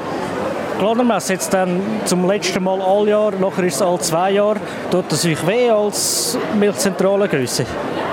Glanermesse 0.78 1.32
jetzt 1.32 1.54
dann 1.54 1.80
zum 2.04 2.28
letzten 2.28 2.62
Mal 2.62 2.80
all 2.82 3.08
Jahr, 3.08 3.32
nachher 3.40 3.64
ist 3.64 3.76
es 3.76 3.82
all 3.82 3.98
zwei 3.98 4.32
Jahre. 4.32 4.56
Tut 4.90 5.04
das 5.08 5.24
euch 5.24 5.46
weh 5.46 5.70
als 5.70 6.36
Milchzentrale 6.58 7.28
Größe? 7.28 7.64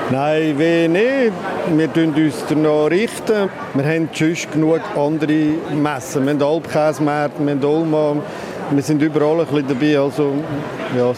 Nein, 0.10 0.58
weh 0.58 0.88
nicht. 0.88 1.34
Wir 1.76 1.86
richten 1.86 2.14
uns 2.14 2.36
danach 2.48 2.90
richten. 2.90 3.50
Wir 3.74 3.86
haben 3.86 4.10
sonst 4.14 4.52
genug 4.52 4.82
andere 4.96 5.56
Messen. 5.76 6.26
Wir 6.26 6.34
haben 6.34 6.42
Alpkäsemärkte, 6.42 7.46
wir 7.46 7.52
haben 7.52 7.64
Olma. 7.66 8.16
Wir 8.72 8.84
sind 8.84 9.02
überall 9.02 9.42
ein 9.42 9.48
bisschen 9.48 9.68
dabei. 9.68 10.00
Also, 10.00 10.32
ja, 10.98 11.12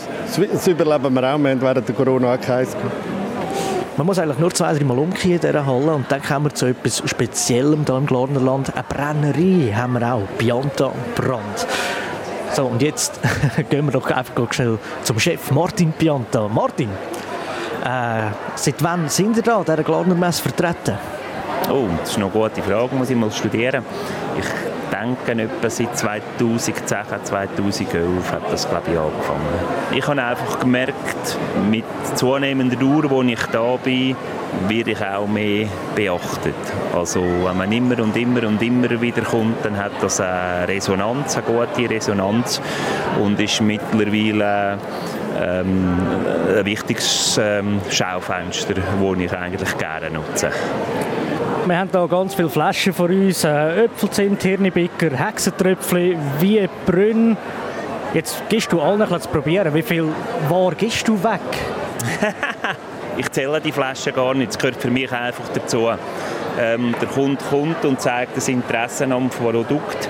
das 0.52 0.68
überleben 0.68 1.14
wir 1.14 1.24
auch. 1.24 1.38
Wir 1.38 1.50
haben 1.50 1.62
während 1.62 1.88
der 1.88 1.96
Corona 1.96 2.34
auch 2.34 2.42
keins 2.42 2.76
man 3.98 4.06
muss 4.06 4.20
eigentlich 4.20 4.40
nur 4.40 4.54
zwei, 4.54 4.74
drei 4.74 4.84
Mal 4.84 4.98
umkehren 4.98 5.36
in 5.36 5.42
dieser 5.42 5.66
Halle 5.66 5.94
und 5.94 6.12
dann 6.12 6.22
kommen 6.22 6.46
wir 6.46 6.54
zu 6.54 6.66
etwas 6.68 7.02
Speziellem 7.06 7.86
hier 7.86 7.96
im 7.98 8.06
Glarnerland. 8.06 8.74
Eine 8.74 8.84
Brennerei 8.84 9.74
haben 9.74 9.94
wir 9.94 10.14
auch, 10.14 10.24
Pianta 10.38 10.92
Brand. 11.16 11.68
So, 12.54 12.66
und 12.66 12.82
jetzt 12.82 13.20
gehen 13.70 13.86
wir 13.86 13.92
doch 13.92 14.10
einfach 14.12 14.52
schnell 14.54 14.78
zum 15.04 15.20
Chef 15.20 15.52
Martin 15.52 15.92
Pianta. 15.94 16.48
Martin, 16.48 16.90
Äh, 17.86 18.32
seit 18.56 18.82
wann 18.82 19.08
sind 19.10 19.38
ihr 19.38 19.44
da 19.44 19.58
an 19.58 19.66
dieser 19.66 19.84
Glarnermesse 19.84 20.42
vertreten? 20.42 20.98
Oh, 21.70 21.86
das 22.00 22.10
ist 22.10 22.18
eine 22.18 22.28
gute 22.30 22.64
Frage, 22.64 22.96
muss 22.96 23.12
ich 23.12 23.16
mal 23.16 23.32
studieren. 23.32 23.86
Ich 24.40 24.75
denke, 24.96 25.44
etwa 25.44 25.70
seit 25.70 25.98
2010, 25.98 26.76
2011 27.24 28.32
hat 28.32 28.52
das, 28.52 28.70
glaube 28.70 28.92
ich, 28.92 28.98
angefangen. 28.98 29.42
Ich 29.94 30.08
habe 30.08 30.24
einfach 30.24 30.60
gemerkt, 30.60 31.38
mit 31.70 31.86
zunehmender 32.16 32.76
Dauer, 32.76 33.10
wo 33.10 33.22
ich 33.24 33.46
da 33.52 33.78
bin, 33.78 34.16
werde 34.68 34.92
ich 34.92 35.06
auch 35.06 35.28
mehr 35.28 35.68
beachtet. 35.96 36.56
Also 36.94 37.22
wenn 37.22 37.58
man 37.58 37.72
immer 37.72 38.02
und 38.02 38.16
immer 38.16 38.48
und 38.48 38.62
immer 38.62 38.90
wieder 39.02 39.22
kommt, 39.22 39.66
dann 39.66 39.78
hat 39.78 39.92
das 40.02 40.20
eine 40.22 40.68
Resonanz, 40.68 41.38
eine 41.38 41.46
gute 41.46 41.90
Resonanz 41.90 42.62
und 43.22 43.40
ist 43.40 43.62
mittlerweile 43.62 44.78
ähm, 45.38 45.98
ein 46.58 46.66
wichtiges 46.66 47.40
ähm, 47.42 47.82
Schaufenster, 47.90 48.76
das 48.76 49.20
ich 49.20 49.34
eigentlich 49.34 49.78
gerne 49.78 50.12
nutze. 50.12 50.52
Wir 51.68 51.80
haben 51.80 51.90
hier 51.90 52.08
ganz 52.08 52.36
viele 52.36 52.50
Flaschen 52.50 52.94
vor 52.94 53.10
uns. 53.10 53.44
Äh, 53.44 53.86
Äpfelzimt, 53.86 54.44
Hirnibicker, 54.44 55.10
Hexentröpfchen, 55.10 56.16
wie 56.40 56.70
Brünn. 56.86 57.36
Jetzt 58.14 58.48
gehst 58.50 58.72
du 58.72 58.80
allen 58.80 59.08
zu 59.20 59.30
probieren. 59.30 59.74
Wie 59.74 59.82
viel 59.82 60.08
Ware 60.48 60.76
gibst 60.76 61.08
du 61.08 61.22
weg? 61.24 61.42
ich 63.18 63.32
zähle 63.32 63.60
die 63.60 63.72
Flaschen 63.72 64.14
gar 64.14 64.36
nicht. 64.36 64.50
Das 64.50 64.60
gehört 64.60 64.80
für 64.80 64.92
mich 64.92 65.12
einfach 65.12 65.50
dazu. 65.56 65.90
Ähm, 66.60 66.94
der 67.02 67.08
Kunde 67.08 67.44
kommt 67.50 67.84
und 67.84 68.00
zeigt 68.00 68.38
das 68.38 68.48
Interesse 68.48 69.06
am 69.06 69.32
Produkt. 69.32 70.08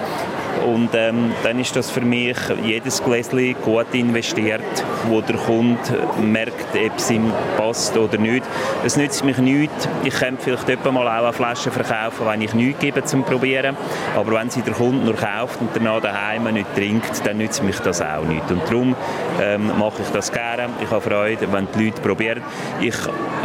Und 0.66 0.90
ähm, 0.96 1.32
dann 1.44 1.60
ist 1.60 1.76
das 1.76 1.92
für 1.92 2.02
mich 2.02 2.38
jedes 2.64 3.04
Gläschen 3.04 3.56
gut 3.64 3.94
investiert, 3.94 4.62
wo 5.08 5.22
der 5.22 5.36
Kunde 5.36 5.78
merkt, 6.22 6.76
ob 6.76 6.98
es 6.98 7.12
ihm 7.12 7.32
passt 7.58 7.96
oder 7.96 8.18
nicht. 8.18 8.44
Es 8.84 8.98
nützt 8.98 9.24
mich 9.24 9.38
nichts. 9.38 9.88
Ich 10.04 10.16
könnte 10.16 10.58
vielleicht 10.58 10.84
mal 10.86 11.08
auch 11.08 11.24
eine 11.24 11.34
Flasche 11.34 11.70
verkaufen, 11.70 12.26
wenn 12.26 12.42
ich 12.42 12.54
nichts 12.54 12.80
gebe 12.80 13.04
zum 13.04 13.24
Probieren. 13.24 13.78
Aber 14.16 14.34
wenn 14.34 14.50
sie 14.50 14.62
der 14.62 14.74
Kunde 14.74 15.06
nur 15.06 15.16
kauft 15.16 15.62
und 15.62 15.70
danach 15.74 16.02
daheim 16.02 16.46
nicht 16.46 16.74
trinkt, 16.76 17.26
dann 17.26 17.38
nützt 17.38 17.64
mich 17.64 17.78
das 17.80 18.02
auch 18.02 18.24
nicht. 18.24 18.50
Und 18.50 18.64
darum 18.68 18.96
ähm, 19.42 19.68
mache 19.78 20.02
ich 20.02 20.10
das 20.10 20.32
gerne. 20.32 20.70
Ich 20.82 20.90
habe 20.90 21.02
Freude, 21.02 21.52
wenn 21.52 21.68
die 21.76 21.86
Leute 21.86 22.02
probieren. 22.02 22.42
Ich 22.82 22.96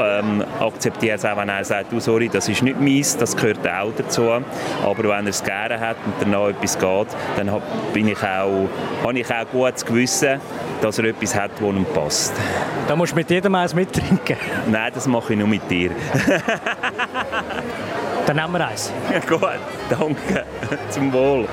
ähm, 0.00 0.43
akzeptiere 0.59 1.17
es 1.17 1.25
auch, 1.25 1.37
wenn 1.37 1.49
er 1.49 1.65
sagt, 1.65 1.93
du, 1.93 2.00
sorry, 2.00 2.29
das 2.29 2.49
ist 2.49 2.62
nicht 2.62 2.81
meins, 2.81 3.17
das 3.17 3.37
gehört 3.37 3.69
auch 3.69 3.93
dazu. 3.97 4.31
Aber 4.31 5.03
wenn 5.03 5.27
er 5.27 5.31
es 5.31 5.45
gerne 5.45 5.79
hat 5.79 5.97
und 6.07 6.15
danach 6.21 6.49
etwas 6.49 6.79
geht, 6.79 7.10
dann 7.37 7.50
bin 7.93 8.09
ich 8.09 8.23
auch, 8.23 8.69
habe 9.02 9.19
ich 9.19 9.31
auch 9.33 9.47
gutes 9.50 9.85
Gewissen, 9.85 10.40
dass 10.81 10.99
er 10.99 11.05
etwas 11.07 11.35
hat, 11.35 11.52
das 11.55 11.61
ihm 11.61 11.85
passt. 11.85 12.35
Da 12.88 12.97
musst 12.97 13.12
du 13.12 13.17
mit 13.17 13.31
jedem 13.31 13.55
eins 13.55 13.75
mittrinken? 13.75 14.37
Nein, 14.71 14.90
das 14.95 15.07
mache 15.07 15.33
ich 15.33 15.38
nur 15.38 15.49
mit 15.49 15.71
dir. 15.71 15.90
dann 18.26 18.37
nehmen 18.37 18.52
wir 18.52 18.67
eins. 18.67 18.93
Gut, 19.29 19.40
danke. 19.88 20.45
Zum 20.90 21.12
Wohl. 21.12 21.47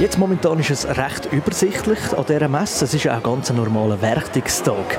Jetzt 0.00 0.16
momentan 0.16 0.60
ist 0.60 0.70
es 0.70 0.86
recht 0.86 1.26
übersichtlich 1.32 1.98
an 2.16 2.24
dieser 2.24 2.46
Messe. 2.46 2.84
Es 2.84 2.94
ist 2.94 3.02
ja 3.02 3.18
auch 3.18 3.22
ganz 3.24 3.50
ein 3.50 3.56
normaler 3.56 4.00
Werktagstag. 4.00 4.96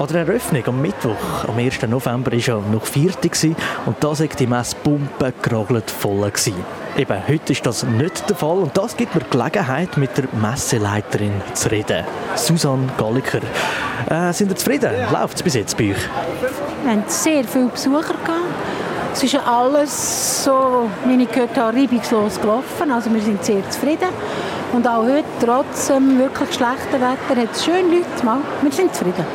An 0.00 0.06
der 0.06 0.22
Eröffnung 0.22 0.66
am 0.66 0.80
Mittwoch, 0.80 1.44
am 1.46 1.58
1. 1.58 1.82
November, 1.82 2.32
war 2.32 2.38
ja 2.38 2.58
noch 2.58 2.86
vierte 2.86 3.28
und 3.84 3.96
da 4.00 4.18
war 4.18 4.26
die 4.26 4.46
Messe 4.46 4.74
pumpen 4.82 5.34
geragelt 5.42 5.90
voll. 5.90 6.30
Gewesen. 6.30 6.54
Eben, 6.96 7.28
heute 7.28 7.52
ist 7.52 7.66
das 7.66 7.82
nicht 7.82 8.26
der 8.26 8.36
Fall 8.36 8.56
und 8.56 8.74
das 8.74 8.96
gibt 8.96 9.14
mir 9.14 9.20
Gelegenheit, 9.30 9.98
mit 9.98 10.16
der 10.16 10.24
Messeleiterin 10.32 11.42
zu 11.52 11.70
reden. 11.70 12.04
Susanne 12.34 12.88
Galliker. 12.96 13.40
Äh, 14.08 14.32
sind 14.32 14.50
ihr 14.50 14.56
zufrieden? 14.56 14.92
Läuft 15.12 15.36
es 15.36 15.42
bis 15.42 15.54
jetzt 15.54 15.76
bei 15.76 15.90
euch? 15.90 16.08
Wir 16.84 16.92
haben 16.92 17.04
sehr 17.06 17.44
viele 17.44 17.66
Besucher 17.68 18.00
gehabt. 18.00 18.87
Es 19.18 19.24
ist 19.24 19.34
alles 19.34 20.44
so, 20.44 20.88
wie 21.04 21.20
ich 21.20 21.28
gehört 21.28 21.58
habe, 21.58 21.76
reibungslos 21.76 22.40
gelaufen. 22.40 22.92
Also 22.92 23.12
wir 23.12 23.20
sind 23.20 23.44
sehr 23.44 23.68
zufrieden. 23.68 24.10
Und 24.72 24.86
auch 24.86 25.02
heute, 25.02 25.24
trotz 25.44 25.88
dem 25.88 26.20
wirklich 26.20 26.54
schlechten 26.54 26.92
Wetter, 26.92 27.42
hat 27.42 27.48
es 27.52 27.64
schöne 27.64 27.96
Leute. 27.96 28.24
Mal. 28.24 28.38
Wir 28.62 28.70
sind 28.70 28.94
zufrieden. 28.94 29.26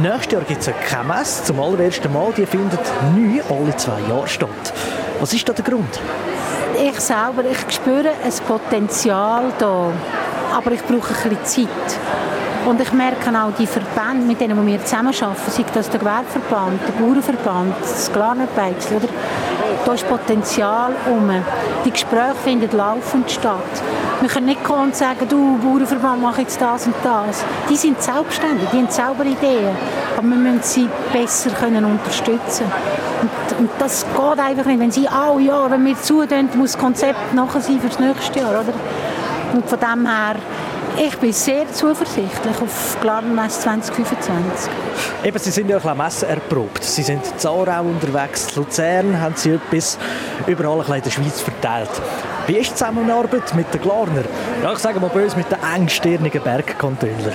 Nächstes 0.00 0.32
Jahr 0.34 0.42
gibt 0.42 0.60
es 0.60 0.68
eine 0.68 0.76
Chemess 0.86 1.42
zum 1.42 1.58
allerersten 1.58 2.12
Mal. 2.12 2.32
Die 2.36 2.46
findet 2.46 2.78
neu 3.16 3.42
alle 3.50 3.76
zwei 3.76 3.98
Jahre 4.08 4.28
statt. 4.28 4.72
Was 5.18 5.34
ist 5.34 5.48
da 5.48 5.52
der 5.52 5.64
Grund? 5.64 6.00
Ich 6.80 7.00
selber, 7.00 7.42
ich 7.50 7.74
spüre 7.74 8.10
ein 8.10 8.32
Potenzial 8.46 9.46
da. 9.58 9.90
Aber 10.56 10.70
ich 10.70 10.84
brauche 10.84 11.12
ein 11.14 11.36
bisschen 11.36 11.66
Zeit. 11.68 11.98
Und 12.66 12.80
ich 12.80 12.92
merke 12.92 13.30
auch 13.30 13.52
die 13.58 13.66
Verbände, 13.66 14.26
mit 14.26 14.40
denen 14.40 14.66
wir 14.66 14.82
zusammenarbeiten, 14.82 15.50
sei 15.50 15.64
das 15.74 15.90
der 15.90 16.00
Gewerbeverband, 16.00 16.80
der 16.86 16.92
Bauernverband, 16.92 17.74
das 17.80 18.10
Glarnerbeiz, 18.10 18.90
oder? 18.90 19.08
Da 19.84 19.92
ist 19.92 20.08
Potenzial 20.08 20.92
um. 21.06 21.30
Die 21.84 21.90
Gespräche 21.90 22.34
finden 22.42 22.74
laufend 22.74 23.30
statt. 23.30 23.58
Wir 24.20 24.30
können 24.30 24.46
nicht 24.46 24.64
kommen 24.64 24.84
und 24.84 24.96
sagen, 24.96 25.28
du 25.28 25.58
Bauernverband, 25.58 26.22
mach 26.22 26.38
jetzt 26.38 26.58
das 26.58 26.86
und 26.86 26.94
das. 27.02 27.44
Die 27.68 27.76
sind 27.76 28.00
selbstständig, 28.00 28.66
die 28.72 28.78
haben 28.78 28.90
selber 28.90 29.24
Ideen. 29.24 29.76
Aber 30.16 30.26
wir 30.26 30.36
müssen 30.36 30.62
sie 30.62 30.88
besser 31.12 31.50
können 31.50 31.84
unterstützen 31.84 32.64
und, 33.20 33.58
und 33.58 33.70
das 33.78 34.06
geht 34.06 34.38
einfach 34.38 34.64
nicht. 34.64 34.80
Wenn 34.80 34.90
sie, 34.90 35.06
oh 35.06 35.38
ja, 35.38 35.70
wenn 35.70 35.84
wir 35.84 36.00
zutun, 36.00 36.48
muss 36.54 36.72
das 36.72 36.80
Konzept 36.80 37.34
nachher 37.34 37.60
sein 37.60 37.80
für 37.80 37.88
das 37.88 37.98
nächste 37.98 38.40
Jahr. 38.40 38.50
Oder? 38.50 38.72
Und 39.52 39.68
von 39.68 39.78
dem 39.78 40.06
her 40.06 40.36
ich 40.96 41.16
bin 41.18 41.32
sehr 41.32 41.70
zuversichtlich 41.72 42.60
auf 42.60 42.96
Gladenmesse 43.00 43.60
2025. 43.62 44.70
Eben, 45.24 45.38
Sie 45.38 45.50
sind 45.50 45.68
ja 45.68 45.78
ein 45.78 45.96
Messe 45.96 46.26
erprobt. 46.26 46.84
Sie 46.84 47.02
sind 47.02 47.22
in 47.26 47.48
Aarau 47.48 47.82
unterwegs, 47.82 48.48
in 48.50 48.62
Luzern 48.62 49.20
haben 49.20 49.34
Sie 49.36 49.50
etwas 49.50 49.98
überall 50.46 50.84
in 50.96 51.02
der 51.02 51.10
Schweiz 51.10 51.40
verteilt. 51.40 51.90
Wie 52.46 52.56
ist 52.56 52.70
die 52.70 52.74
Zusammenarbeit 52.74 53.54
mit 53.54 53.72
den 53.72 53.80
Glarner? 53.80 54.24
Ja, 54.62 54.72
ich 54.72 54.78
sage 54.78 55.00
mal 55.00 55.08
böse, 55.08 55.36
mit 55.36 55.50
den 55.50 55.58
engstirnigen 55.74 56.42
Bergkontrollern. 56.42 57.32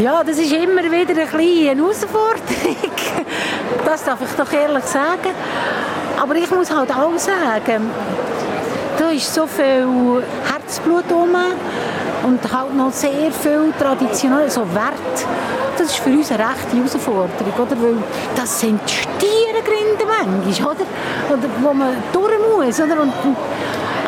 Ja, 0.00 0.22
das 0.24 0.38
ist 0.38 0.52
immer 0.52 0.84
wieder 0.84 1.22
ein 1.22 1.40
eine 1.40 1.80
Herausforderung. 1.80 2.76
Das 3.84 4.04
darf 4.04 4.18
ich 4.22 4.30
doch 4.36 4.52
ehrlich 4.52 4.84
sagen. 4.84 5.34
Aber 6.20 6.34
ich 6.36 6.50
muss 6.50 6.70
halt 6.70 6.90
auch 6.90 7.18
sagen, 7.18 7.90
da 8.98 9.10
ist 9.10 9.34
so 9.34 9.46
viel 9.46 10.22
Herzblut 10.50 11.04
rum 11.10 11.36
und 12.24 12.40
halt 12.52 12.74
noch 12.74 12.92
sehr 12.92 13.30
viel 13.30 13.72
traditionell, 13.78 14.50
so 14.50 14.62
Wert. 14.74 15.26
Das 15.76 15.88
ist 15.88 15.96
für 15.96 16.10
uns 16.10 16.30
eine 16.30 16.44
rechte 16.48 16.76
Herausforderung, 16.76 17.52
oder? 17.58 17.82
Weil 17.82 17.96
das 18.34 18.60
sind 18.60 18.80
Stierengründe 18.88 20.04
manchmal, 20.06 20.74
oder? 20.74 20.86
oder? 21.30 21.48
Wo 21.60 21.72
man 21.72 21.96
durch 22.12 22.32
muss, 22.56 22.80
oder? 22.80 23.02
Und, 23.02 23.12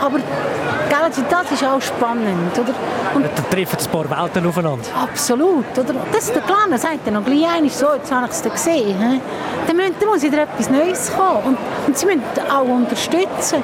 aber 0.01 0.19
gell, 0.19 1.25
das 1.29 1.51
ist 1.53 1.65
auch 1.65 1.81
spannend, 1.81 2.53
oder? 2.59 2.73
Und 3.15 3.25
da 3.25 3.43
treffen 3.51 3.79
ein 3.79 3.91
paar 3.91 4.23
Welten 4.23 4.47
aufeinander. 4.47 4.85
Absolut, 5.03 5.79
oder? 5.79 5.95
Das 6.13 6.25
ist 6.25 6.35
der 6.35 6.43
Kleine, 6.43 6.79
sagt 6.79 7.07
er 7.07 7.13
noch 7.13 7.25
gleich 7.25 7.49
einmal 7.49 7.71
so, 7.71 7.95
jetzt 7.95 8.13
habe 8.13 8.27
ich 8.27 8.33
es 8.33 8.43
gesehen. 8.43 8.99
He? 8.99 9.21
Dann, 9.67 9.77
müssen, 9.77 9.95
dann 9.99 10.09
muss 10.09 10.23
wieder 10.23 10.43
etwas 10.43 10.71
Neues 10.71 11.11
kommen. 11.17 11.45
Und, 11.45 11.59
und 11.87 11.99
sie 11.99 12.07
müssen 12.07 12.23
auch 12.51 12.65
unterstützen. 12.65 13.63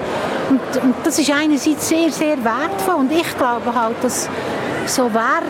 Und, 0.52 0.82
und, 0.82 0.94
das 1.02 1.18
ist 1.18 1.30
einerseits 1.30 1.88
sehr, 1.88 2.10
sehr 2.10 2.36
wertvoll. 2.44 2.96
Und 2.96 3.10
ich 3.10 3.36
glaube 3.38 3.74
halt, 3.74 3.96
dass 4.02 4.28
so 4.84 5.12
Wert 5.14 5.44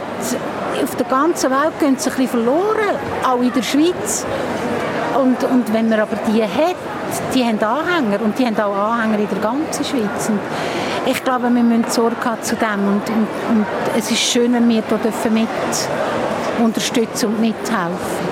auf 0.80 0.94
der 0.94 1.06
ganzen 1.06 1.50
Welt 1.50 1.78
gehen 1.80 1.97
sie 1.99 2.09
ein 2.09 2.16
bisschen 2.16 2.28
verloren, 2.28 2.97
auch 3.28 3.40
in 3.40 3.52
der 3.52 3.62
Schweiz. 3.62 4.25
Und, 5.21 5.42
und 5.42 5.73
wenn 5.73 5.88
man 5.88 5.99
aber 5.99 6.16
die 6.28 6.40
hat, 6.40 6.76
die 7.35 7.44
haben 7.44 7.59
Anhänger 7.61 8.23
und 8.23 8.38
die 8.38 8.47
haben 8.47 8.56
auch 8.61 8.76
Anhänger 8.76 9.18
in 9.18 9.28
der 9.28 9.38
ganzen 9.38 9.85
Schweiz. 9.85 10.28
Und 10.28 10.38
ich 11.04 11.25
glaube, 11.25 11.52
wir 11.52 11.62
müssen 11.62 11.90
Sorge 11.90 12.25
haben 12.25 12.42
zu 12.42 12.54
dem 12.54 12.87
und, 12.87 13.09
und, 13.09 13.26
und 13.50 13.66
es 13.99 14.09
ist 14.09 14.21
schön, 14.21 14.52
wenn 14.52 14.68
wir 14.68 14.85
da 14.88 14.97
mit 15.30 15.49
unterstützen 16.62 17.26
und 17.26 17.40
mithelfen. 17.40 18.31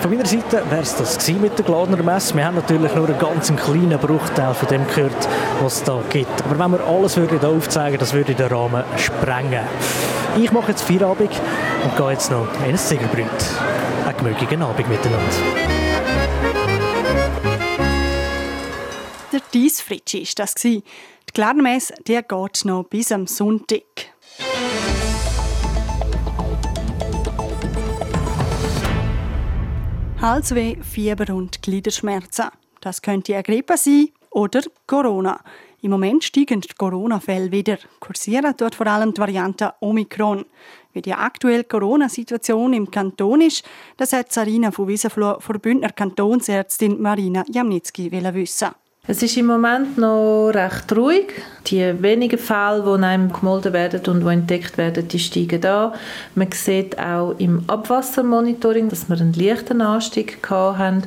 Von 0.00 0.12
meiner 0.12 0.26
Seite 0.26 0.62
wäre 0.70 0.82
es 0.82 0.94
das 0.94 1.28
mit 1.28 1.58
der 1.58 1.64
Gladner 1.64 2.00
Messe. 2.02 2.34
Wir 2.36 2.44
haben 2.44 2.54
natürlich 2.54 2.94
nur 2.94 3.08
einen 3.08 3.18
ganz 3.18 3.52
kleinen 3.54 3.98
Bruchteil 3.98 4.54
von 4.54 4.68
dem 4.68 4.86
gehört, 4.86 5.28
was 5.60 5.78
es 5.78 5.84
da 5.84 6.00
gibt. 6.08 6.42
Aber 6.44 6.56
wenn 6.56 6.70
wir 6.70 6.86
alles 6.86 7.16
würden 7.16 7.44
aufzeigen 7.44 7.98
das 7.98 8.12
würde 8.14 8.34
den 8.34 8.46
Rahmen 8.46 8.84
sprengen. 8.96 9.64
Ich 10.40 10.52
mache 10.52 10.70
jetzt 10.70 10.82
Feierabend 10.82 11.32
und 11.82 11.96
gehe 11.96 12.10
jetzt 12.12 12.30
noch 12.30 12.46
in 12.64 12.70
ein 12.70 12.78
Ziegelbrüt. 12.78 13.26
Einen 14.06 14.16
gemütlichen 14.16 14.62
Abend 14.62 14.88
miteinander. 14.88 15.18
Der 19.32 19.40
Dies 19.52 19.80
Fritschi 19.80 20.22
war 20.22 20.32
das. 20.36 20.54
Die 20.54 20.82
Glarnermesse 21.34 21.94
geht 22.04 22.64
noch 22.64 22.84
bis 22.84 23.10
am 23.10 23.26
Sonntag. 23.26 23.82
Halsweh, 30.28 30.76
Fieber 30.82 31.34
und 31.34 31.62
Gliederschmerzen. 31.62 32.48
Das 32.82 33.00
könnte 33.00 33.32
eine 33.32 33.42
Grippe 33.42 33.78
sein 33.78 34.10
oder 34.30 34.60
Corona. 34.86 35.40
Im 35.80 35.90
Moment 35.90 36.22
steigen 36.22 36.60
die 36.60 36.68
Corona-Fälle 36.76 37.50
wieder. 37.50 37.78
Kursieren 37.98 38.52
dort 38.54 38.74
vor 38.74 38.88
allem 38.88 39.14
die 39.14 39.22
Variante 39.22 39.72
Omikron. 39.80 40.44
Wie 40.92 41.00
die 41.00 41.14
aktuelle 41.14 41.64
Corona-Situation 41.64 42.74
im 42.74 42.90
Kanton 42.90 43.40
ist, 43.40 43.64
das 43.96 44.12
hat 44.12 44.30
Sarina 44.30 44.70
von 44.70 44.88
Wiesenfloh 44.88 45.40
von 45.40 45.60
Bündner 45.60 45.92
Kantonsärztin 45.92 47.00
Marina 47.00 47.42
Jamnitzki 47.48 48.12
wissen. 48.12 48.68
Es 49.10 49.22
ist 49.22 49.38
im 49.38 49.46
Moment 49.46 49.96
noch 49.96 50.50
recht 50.50 50.94
ruhig. 50.94 51.28
Die 51.66 52.02
wenigen 52.02 52.38
Fälle, 52.38 52.84
die 52.84 53.02
einem 53.02 53.32
gemolden 53.32 53.72
werden 53.72 54.02
und 54.06 54.20
die 54.20 54.28
entdeckt 54.30 54.76
werden, 54.76 55.08
die 55.08 55.18
steigen 55.18 55.64
an. 55.64 55.94
Man 56.34 56.52
sieht 56.52 56.98
auch 56.98 57.34
im 57.38 57.64
Abwassermonitoring, 57.68 58.90
dass 58.90 59.08
wir 59.08 59.18
einen 59.18 59.32
leichten 59.32 59.80
Anstieg 59.80 60.38
hatten. 60.50 61.04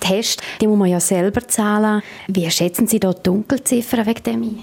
Test, 0.00 0.42
die 0.60 0.66
muss 0.66 0.78
man 0.78 0.88
ja 0.88 1.00
selber 1.00 1.48
zahlen. 1.48 2.02
Wie 2.28 2.50
schätzen 2.50 2.86
Sie 2.86 3.00
da 3.00 3.14
die 3.14 3.22
Dunkelziffer 3.22 4.04
wegen 4.04 4.22
dem 4.22 4.42
ein? 4.42 4.58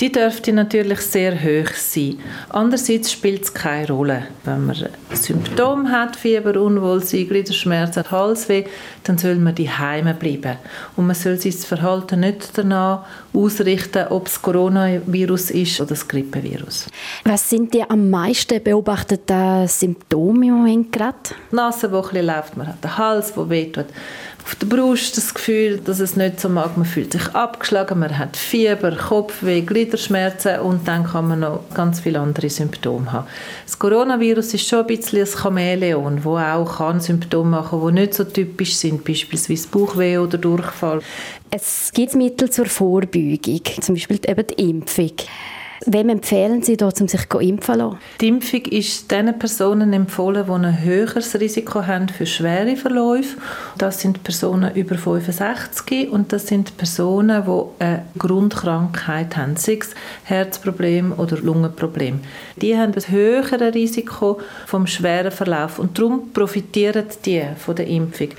Die 0.00 0.12
dürfte 0.12 0.52
natürlich 0.52 1.00
sehr 1.00 1.34
hoch 1.34 1.72
sein. 1.74 2.18
Andererseits 2.50 3.10
spielt 3.10 3.42
es 3.42 3.54
keine 3.54 3.88
Rolle. 3.88 4.28
Wenn 4.44 4.66
man 4.66 4.76
Symptome 5.12 5.90
hat, 5.90 6.14
Fieber, 6.14 6.60
Unwohlsein, 6.60 7.26
Gliederschmerzen, 7.26 8.08
Halsweh, 8.10 8.64
dann 9.04 9.18
soll 9.18 9.36
man 9.36 9.54
die 9.54 9.68
Heime 9.68 10.14
bleiben. 10.14 10.56
Und 10.96 11.06
man 11.08 11.16
soll 11.16 11.38
sein 11.38 11.52
Verhalten 11.52 12.20
nicht 12.20 12.50
danach 12.54 13.06
ausrichten, 13.32 14.06
ob 14.10 14.28
es 14.28 14.40
Coronavirus 14.40 15.50
ist 15.50 15.80
oder 15.80 15.90
das 15.90 16.06
Grippevirus. 16.06 16.86
Was 17.24 17.50
sind 17.50 17.74
die 17.74 17.82
am 17.82 18.08
meisten 18.08 18.62
beobachteten 18.62 19.66
Symptome 19.66 20.46
im 20.46 20.54
Moment 20.54 20.92
gerade? 20.92 21.16
Die 21.50 21.56
Nase, 21.56 21.88
die 21.88 21.94
ein 21.94 22.02
bisschen 22.02 22.26
läuft, 22.26 22.56
man 22.56 22.66
hat 22.68 22.84
den 22.84 22.96
Hals, 22.96 23.34
der 23.34 23.50
wehtut 23.50 23.86
auf 24.48 24.54
der 24.54 24.66
Brust 24.66 25.14
das 25.18 25.34
Gefühl, 25.34 25.78
dass 25.78 26.00
es 26.00 26.16
nicht 26.16 26.40
so 26.40 26.48
mag. 26.48 26.74
Man 26.78 26.86
fühlt 26.86 27.12
sich 27.12 27.34
abgeschlagen, 27.34 27.98
man 27.98 28.16
hat 28.16 28.34
Fieber, 28.34 28.96
Kopfweh, 28.96 29.60
Gliederschmerzen 29.60 30.60
und 30.60 30.88
dann 30.88 31.04
kann 31.04 31.28
man 31.28 31.40
noch 31.40 31.64
ganz 31.74 32.00
viele 32.00 32.20
andere 32.20 32.48
Symptome 32.48 33.12
haben. 33.12 33.26
Das 33.66 33.78
Coronavirus 33.78 34.54
ist 34.54 34.66
schon 34.66 34.80
ein 34.80 34.86
bisschen 34.86 35.20
ein 35.20 35.26
Chamäleon, 35.26 36.16
das 36.16 36.24
auch 36.24 36.78
kann 36.78 36.98
Symptome 36.98 37.50
machen 37.50 37.78
kann, 37.78 37.94
die 37.94 38.00
nicht 38.00 38.14
so 38.14 38.24
typisch 38.24 38.74
sind, 38.74 39.04
beispielsweise 39.04 39.68
Bauchweh 39.68 40.16
oder 40.16 40.38
Durchfall. 40.38 41.02
Es 41.50 41.90
gibt 41.92 42.14
Mittel 42.14 42.48
zur 42.48 42.66
Vorbeugung, 42.66 43.60
zum 43.82 43.96
Beispiel 43.96 44.18
eben 44.26 44.46
die 44.46 44.70
Impfung. 44.70 45.12
Wem 45.86 46.08
empfehlen 46.08 46.62
Sie 46.62 46.76
da, 46.76 46.88
um 46.88 47.06
sich 47.06 47.32
impfen 47.40 47.62
zu 47.62 47.78
lassen? 47.78 47.98
Die 48.20 48.28
Impfung 48.28 48.62
ist 48.62 49.10
den 49.10 49.38
Personen 49.38 49.92
empfohlen, 49.92 50.44
die 50.46 50.52
ein 50.52 50.82
höheres 50.82 51.38
Risiko 51.38 51.86
haben 51.86 52.08
für 52.08 52.26
schwere 52.26 52.76
Verläufe. 52.76 53.38
Das 53.76 54.00
sind 54.00 54.24
Personen 54.24 54.74
über 54.74 54.96
65 54.96 56.10
und 56.10 56.32
das 56.32 56.48
sind 56.48 56.76
Personen, 56.76 57.44
die 57.44 57.84
eine 57.84 58.04
Grundkrankheit 58.18 59.36
haben, 59.36 59.56
sei 59.56 59.78
es 59.80 59.90
Herzproblem 60.24 61.12
oder 61.16 61.38
Lungenproblem. 61.38 62.20
Die 62.56 62.76
haben 62.76 62.92
ein 62.94 63.12
höheres 63.12 63.74
Risiko 63.74 64.40
vom 64.66 64.86
schweren 64.88 65.30
Verlauf 65.30 65.78
und 65.78 65.96
darum 65.96 66.32
profitieren 66.32 67.06
die 67.24 67.44
von 67.56 67.76
der 67.76 67.86
Impfung. 67.86 68.30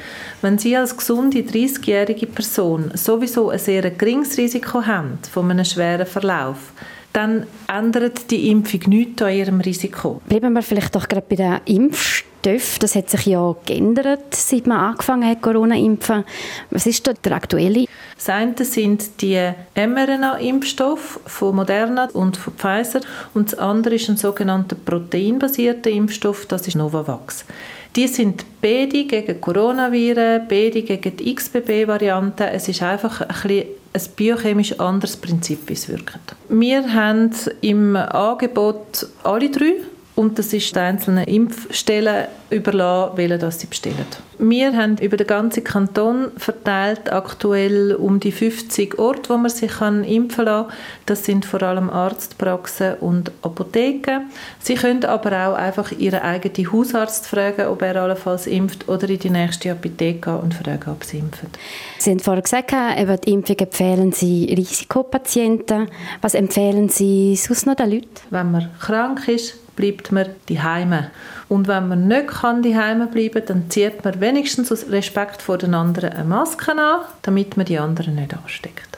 Wenn 0.42 0.58
Sie 0.58 0.76
als 0.76 0.98
gesunde 0.98 1.40
30-jährige 1.40 2.28
Person 2.28 2.92
sowieso 2.96 3.50
ein 3.50 3.60
sehr 3.60 3.90
geringes 3.92 4.38
Risiko 4.38 4.86
haben 4.86 5.20
von 5.32 5.50
einem 5.50 5.66
schweren 5.66 6.06
Verlauf, 6.06 6.74
dann 7.14 7.48
ändert 7.68 8.30
die 8.32 8.50
Impfung 8.50 8.82
nichts 8.88 9.22
an 9.22 9.34
ihrem 9.34 9.62
Risiko. 9.62 10.22
Bleiben 10.28 10.54
wir 10.54 10.62
vielleicht 10.62 10.96
doch 10.96 11.08
gerade 11.08 11.26
bei 11.28 11.36
den 11.36 11.60
Impfstoffen. 11.66 12.30
Das 12.42 12.96
hat 12.96 13.10
sich 13.10 13.26
ja 13.26 13.54
geändert, 13.66 14.34
seit 14.34 14.66
man 14.66 14.78
angefangen 14.80 15.30
hat, 15.30 15.42
Corona-Impfen. 15.42 16.24
Was 16.70 16.86
ist 16.86 17.06
da 17.06 17.12
der 17.12 17.34
aktuelle? 17.34 17.86
Das 18.16 18.30
eine 18.30 18.56
sind 18.64 19.22
die 19.22 19.52
mRNA-Impfstoffe 19.76 21.20
von 21.26 21.56
Moderna 21.56 22.08
und 22.14 22.38
von 22.38 22.54
Pfizer 22.54 23.02
und 23.34 23.52
das 23.52 23.60
andere 23.60 23.96
ist 23.96 24.10
ein 24.10 24.16
sogenannter 24.16 24.78
proteinbasierter 24.78 25.90
Impfstoff, 25.90 26.46
das 26.46 26.68
ist 26.68 26.76
Novavax. 26.76 27.46
Die 27.96 28.08
sind 28.08 28.46
beide 28.62 29.06
gegen 29.06 29.42
Coronaviren, 29.42 30.48
beide 30.48 30.84
gegen 30.84 31.18
die 31.18 31.36
XBB-Variante. 31.36 32.50
Es 32.50 32.68
ist 32.68 32.84
einfach 32.84 33.22
ein 33.22 33.28
bisschen 33.28 33.66
ein 33.94 34.02
biochemisch 34.16 34.80
anderes 34.80 35.18
Prinzip, 35.18 35.68
wie 35.68 35.74
es 35.74 35.88
wirkt. 35.90 36.36
Wir 36.48 36.94
haben 36.94 37.32
im 37.62 37.96
Angebot 37.96 39.08
alle 39.24 39.50
drei 39.50 39.74
und 40.20 40.38
das 40.38 40.52
ist 40.52 40.76
den 40.76 40.84
einzelnen 40.84 41.24
Impfstellen 41.24 42.28
überlassen, 42.50 43.16
welche 43.16 43.52
sie 43.52 43.68
bestellen. 43.68 44.06
Wir 44.38 44.76
haben 44.76 44.98
über 44.98 45.16
den 45.16 45.28
ganzen 45.28 45.64
Kanton 45.64 46.32
verteilt 46.36 47.10
aktuell 47.10 47.96
um 47.96 48.20
die 48.20 48.34
50 48.34 49.00
Orte, 49.00 49.30
wo 49.30 49.38
man 49.38 49.50
sich 49.50 49.72
kann 49.72 50.04
impfen 50.04 50.44
lassen 50.44 50.72
Das 51.06 51.24
sind 51.24 51.46
vor 51.46 51.64
allem 51.64 51.90
Arztpraxen 51.90 52.96
und 52.96 53.32
Apotheken. 53.44 54.30
Sie 54.60 54.76
können 54.76 55.06
aber 55.06 55.32
auch 55.48 55.54
einfach 55.54 55.94
Ihren 55.94 56.20
eigenen 56.20 56.70
Hausarzt 56.70 57.26
fragen, 57.26 57.68
ob 57.68 57.82
er 57.82 57.96
allenfalls 57.96 58.46
impft 58.46 58.90
oder 58.90 59.08
in 59.08 59.20
die 59.20 59.30
nächste 59.30 59.72
Apotheke 59.72 60.20
gehen 60.20 60.36
und 60.36 60.54
fragen, 60.54 60.92
ob 60.92 61.06
sie 61.06 61.20
impfen. 61.20 61.48
Sie 61.98 62.12
haben 62.12 62.20
vorher 62.20 62.44
gesagt, 62.44 62.74
eben 62.74 63.22
die 63.22 63.32
Impfung 63.32 63.58
empfehlen 63.58 64.12
Sie 64.12 64.54
Risikopatienten. 64.54 65.88
Was 66.22 66.34
empfehlen 66.34 66.90
Sie 66.90 67.38
sonst 67.38 67.66
noch 67.66 67.76
den 67.76 67.92
Leuten? 67.92 68.10
Wenn 68.32 68.52
man 68.52 68.70
krank 68.80 69.26
ist, 69.30 69.56
bleibt 69.80 70.12
man 70.12 70.28
die 70.50 70.62
Heime. 70.62 71.10
Und 71.48 71.70
wenn 71.70 71.88
man 71.88 72.08
nicht 72.08 72.28
kann 72.28 72.62
die 72.62 72.76
Heime 72.76 73.08
bleiben, 73.08 73.42
dann 73.48 73.70
zieht 73.70 74.04
man 74.04 74.20
wenigstens 74.20 74.72
aus 74.74 74.90
Respekt 74.90 75.42
vor 75.42 75.58
den 75.58 75.74
anderen 75.74 76.12
eine 76.12 76.26
Maske 76.26 76.74
an, 76.74 77.06
damit 77.22 77.56
man 77.56 77.66
die 77.66 77.80
anderen 77.80 78.16
nicht 78.16 78.36
ansteckt. 78.36 78.98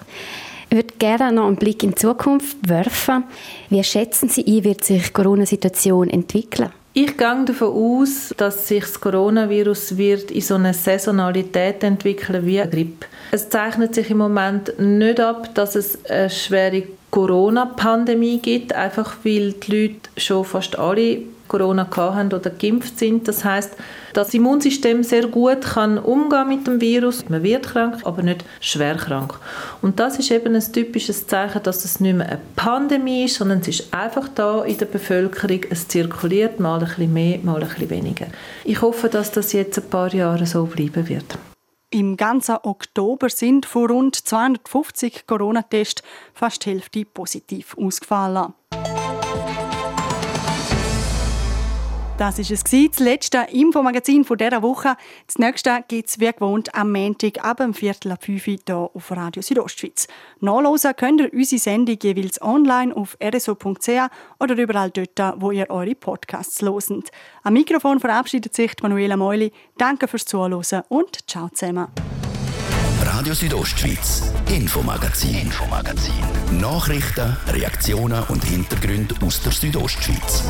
Ich 0.72 0.76
würde 0.76 0.94
gerne 0.98 1.36
noch 1.36 1.48
einen 1.48 1.58
Blick 1.58 1.84
in 1.84 1.92
die 1.92 1.96
Zukunft 1.96 2.58
werfen. 2.68 3.26
Wie 3.70 3.84
schätzen 3.84 4.28
Sie 4.28 4.44
ein, 4.46 4.64
wird 4.64 4.84
sich 4.84 5.04
die 5.04 5.14
Corona-Situation 5.14 6.10
entwickeln? 6.10 6.72
Ich 6.94 7.16
gehe 7.16 7.46
davon 7.46 7.70
aus, 7.70 8.34
dass 8.36 8.68
sich 8.68 8.84
das 8.84 9.00
Coronavirus 9.00 9.96
wird 9.96 10.30
in 10.30 10.42
so 10.42 10.56
eine 10.56 10.74
Saisonalität 10.74 11.84
entwickeln 11.84 12.46
wie 12.46 12.60
eine 12.60 12.70
Grippe. 12.70 13.06
Es 13.32 13.48
zeichnet 13.48 13.96
sich 13.96 14.10
im 14.10 14.18
Moment 14.18 14.78
nicht 14.78 15.22
ab, 15.22 15.56
dass 15.56 15.76
es 15.76 16.04
eine 16.04 16.30
schwere 16.30 16.84
Corona-Pandemie 17.10 18.40
gibt, 18.40 18.74
einfach 18.74 19.16
weil 19.24 19.54
die 19.54 19.72
Leute 19.72 20.10
schon 20.18 20.44
fast 20.44 20.78
alle 20.78 21.20
Corona 21.52 21.86
haben 21.94 22.32
oder 22.32 22.50
geimpft 22.50 22.98
sind. 22.98 23.28
Das 23.28 23.44
heißt, 23.44 23.76
das 24.14 24.34
Immunsystem 24.34 25.04
sehr 25.04 25.28
gut 25.28 25.62
kann 25.62 25.98
umgehen 25.98 26.48
mit 26.48 26.66
dem 26.66 26.80
Virus. 26.80 27.28
Man 27.28 27.44
wird 27.44 27.68
krank, 27.68 27.98
aber 28.06 28.24
nicht 28.24 28.46
schwer 28.62 28.96
krank. 28.96 29.38
Und 29.82 30.00
das 30.00 30.18
ist 30.18 30.32
eben 30.32 30.56
ein 30.56 30.72
typisches 30.72 31.28
Zeichen, 31.28 31.62
dass 31.64 31.84
es 31.84 32.00
nicht 32.00 32.16
mehr 32.16 32.28
eine 32.28 32.40
Pandemie 32.56 33.26
ist, 33.26 33.36
sondern 33.36 33.60
es 33.60 33.68
ist 33.68 33.94
einfach 33.94 34.30
da 34.30 34.64
in 34.64 34.78
der 34.78 34.86
Bevölkerung. 34.86 35.62
Es 35.70 35.90
zirkuliert 35.90 36.62
mal 36.62 36.80
ein 36.80 36.86
bisschen 36.86 37.14
mehr, 37.14 37.40
mal 37.44 37.62
ein 37.62 37.68
bisschen 37.68 37.90
weniger. 37.90 38.28
Ich 38.64 38.82
hoffe, 38.82 39.10
dass 39.10 39.32
das 39.32 39.52
jetzt 39.52 39.78
ein 39.78 39.90
paar 39.90 40.14
Jahre 40.14 40.46
so 40.46 40.66
bleiben 40.66 41.10
wird. 41.10 41.38
Im 41.94 42.16
ganzen 42.16 42.56
Oktober 42.64 43.30
sind 43.30 43.66
von 43.66 43.92
rund 43.92 44.16
250 44.16 45.28
Corona-Tests 45.28 46.02
fast 46.34 46.66
die 46.66 46.70
Hälfte 46.70 47.04
positiv 47.04 47.76
ausgefallen. 47.78 48.54
Das 52.22 52.38
war 52.38 52.52
es, 52.52 52.64
das 52.64 53.00
letzte 53.00 53.48
Infomagazin 53.52 54.24
dieser 54.24 54.62
Woche. 54.62 54.96
Das 55.26 55.40
nächste 55.40 55.84
gibt 55.88 56.08
es 56.08 56.20
wie 56.20 56.32
gewohnt 56.32 56.76
am 56.76 56.92
Montag 56.92 57.44
ab 57.44 57.58
dem 57.58 57.74
Viertel 57.74 58.12
ab 58.12 58.24
5 58.24 58.48
Uhr 58.48 58.58
hier 58.64 58.92
auf 58.94 59.10
Radio 59.10 59.42
Südostschweiz. 59.42 60.08
Nachlesen 60.40 60.96
könnt 60.96 61.22
ihr 61.22 61.34
unsere 61.34 61.60
Sendung 61.60 61.98
jeweils 62.00 62.40
online 62.40 62.96
auf 62.96 63.18
rso.ch 63.20 63.90
oder 64.40 64.56
überall 64.56 64.92
dort, 64.92 65.42
wo 65.42 65.50
ihr 65.50 65.68
eure 65.72 65.96
Podcasts 65.96 66.62
loset. 66.62 67.10
Am 67.42 67.54
Mikrofon 67.54 68.00
verabschiedet 68.00 68.54
sich 68.54 68.74
Manuela 68.84 69.18
Meuli. 69.18 69.52
Danke 69.80 70.08
fürs 70.08 70.26
Zuhören 70.26 70.84
und 70.90 71.28
ciao 71.28 71.50
zusammen. 71.50 71.88
Radio 73.04 73.34
Südostschweiz, 73.34 74.32
Infomagazin, 74.48 75.40
Infomagazin. 75.40 76.14
Nachrichten, 76.60 77.36
Reaktionen 77.48 78.24
und 78.26 78.44
Hintergründe 78.44 79.16
aus 79.26 79.42
der 79.42 79.54
Südostschweiz. 79.54 80.44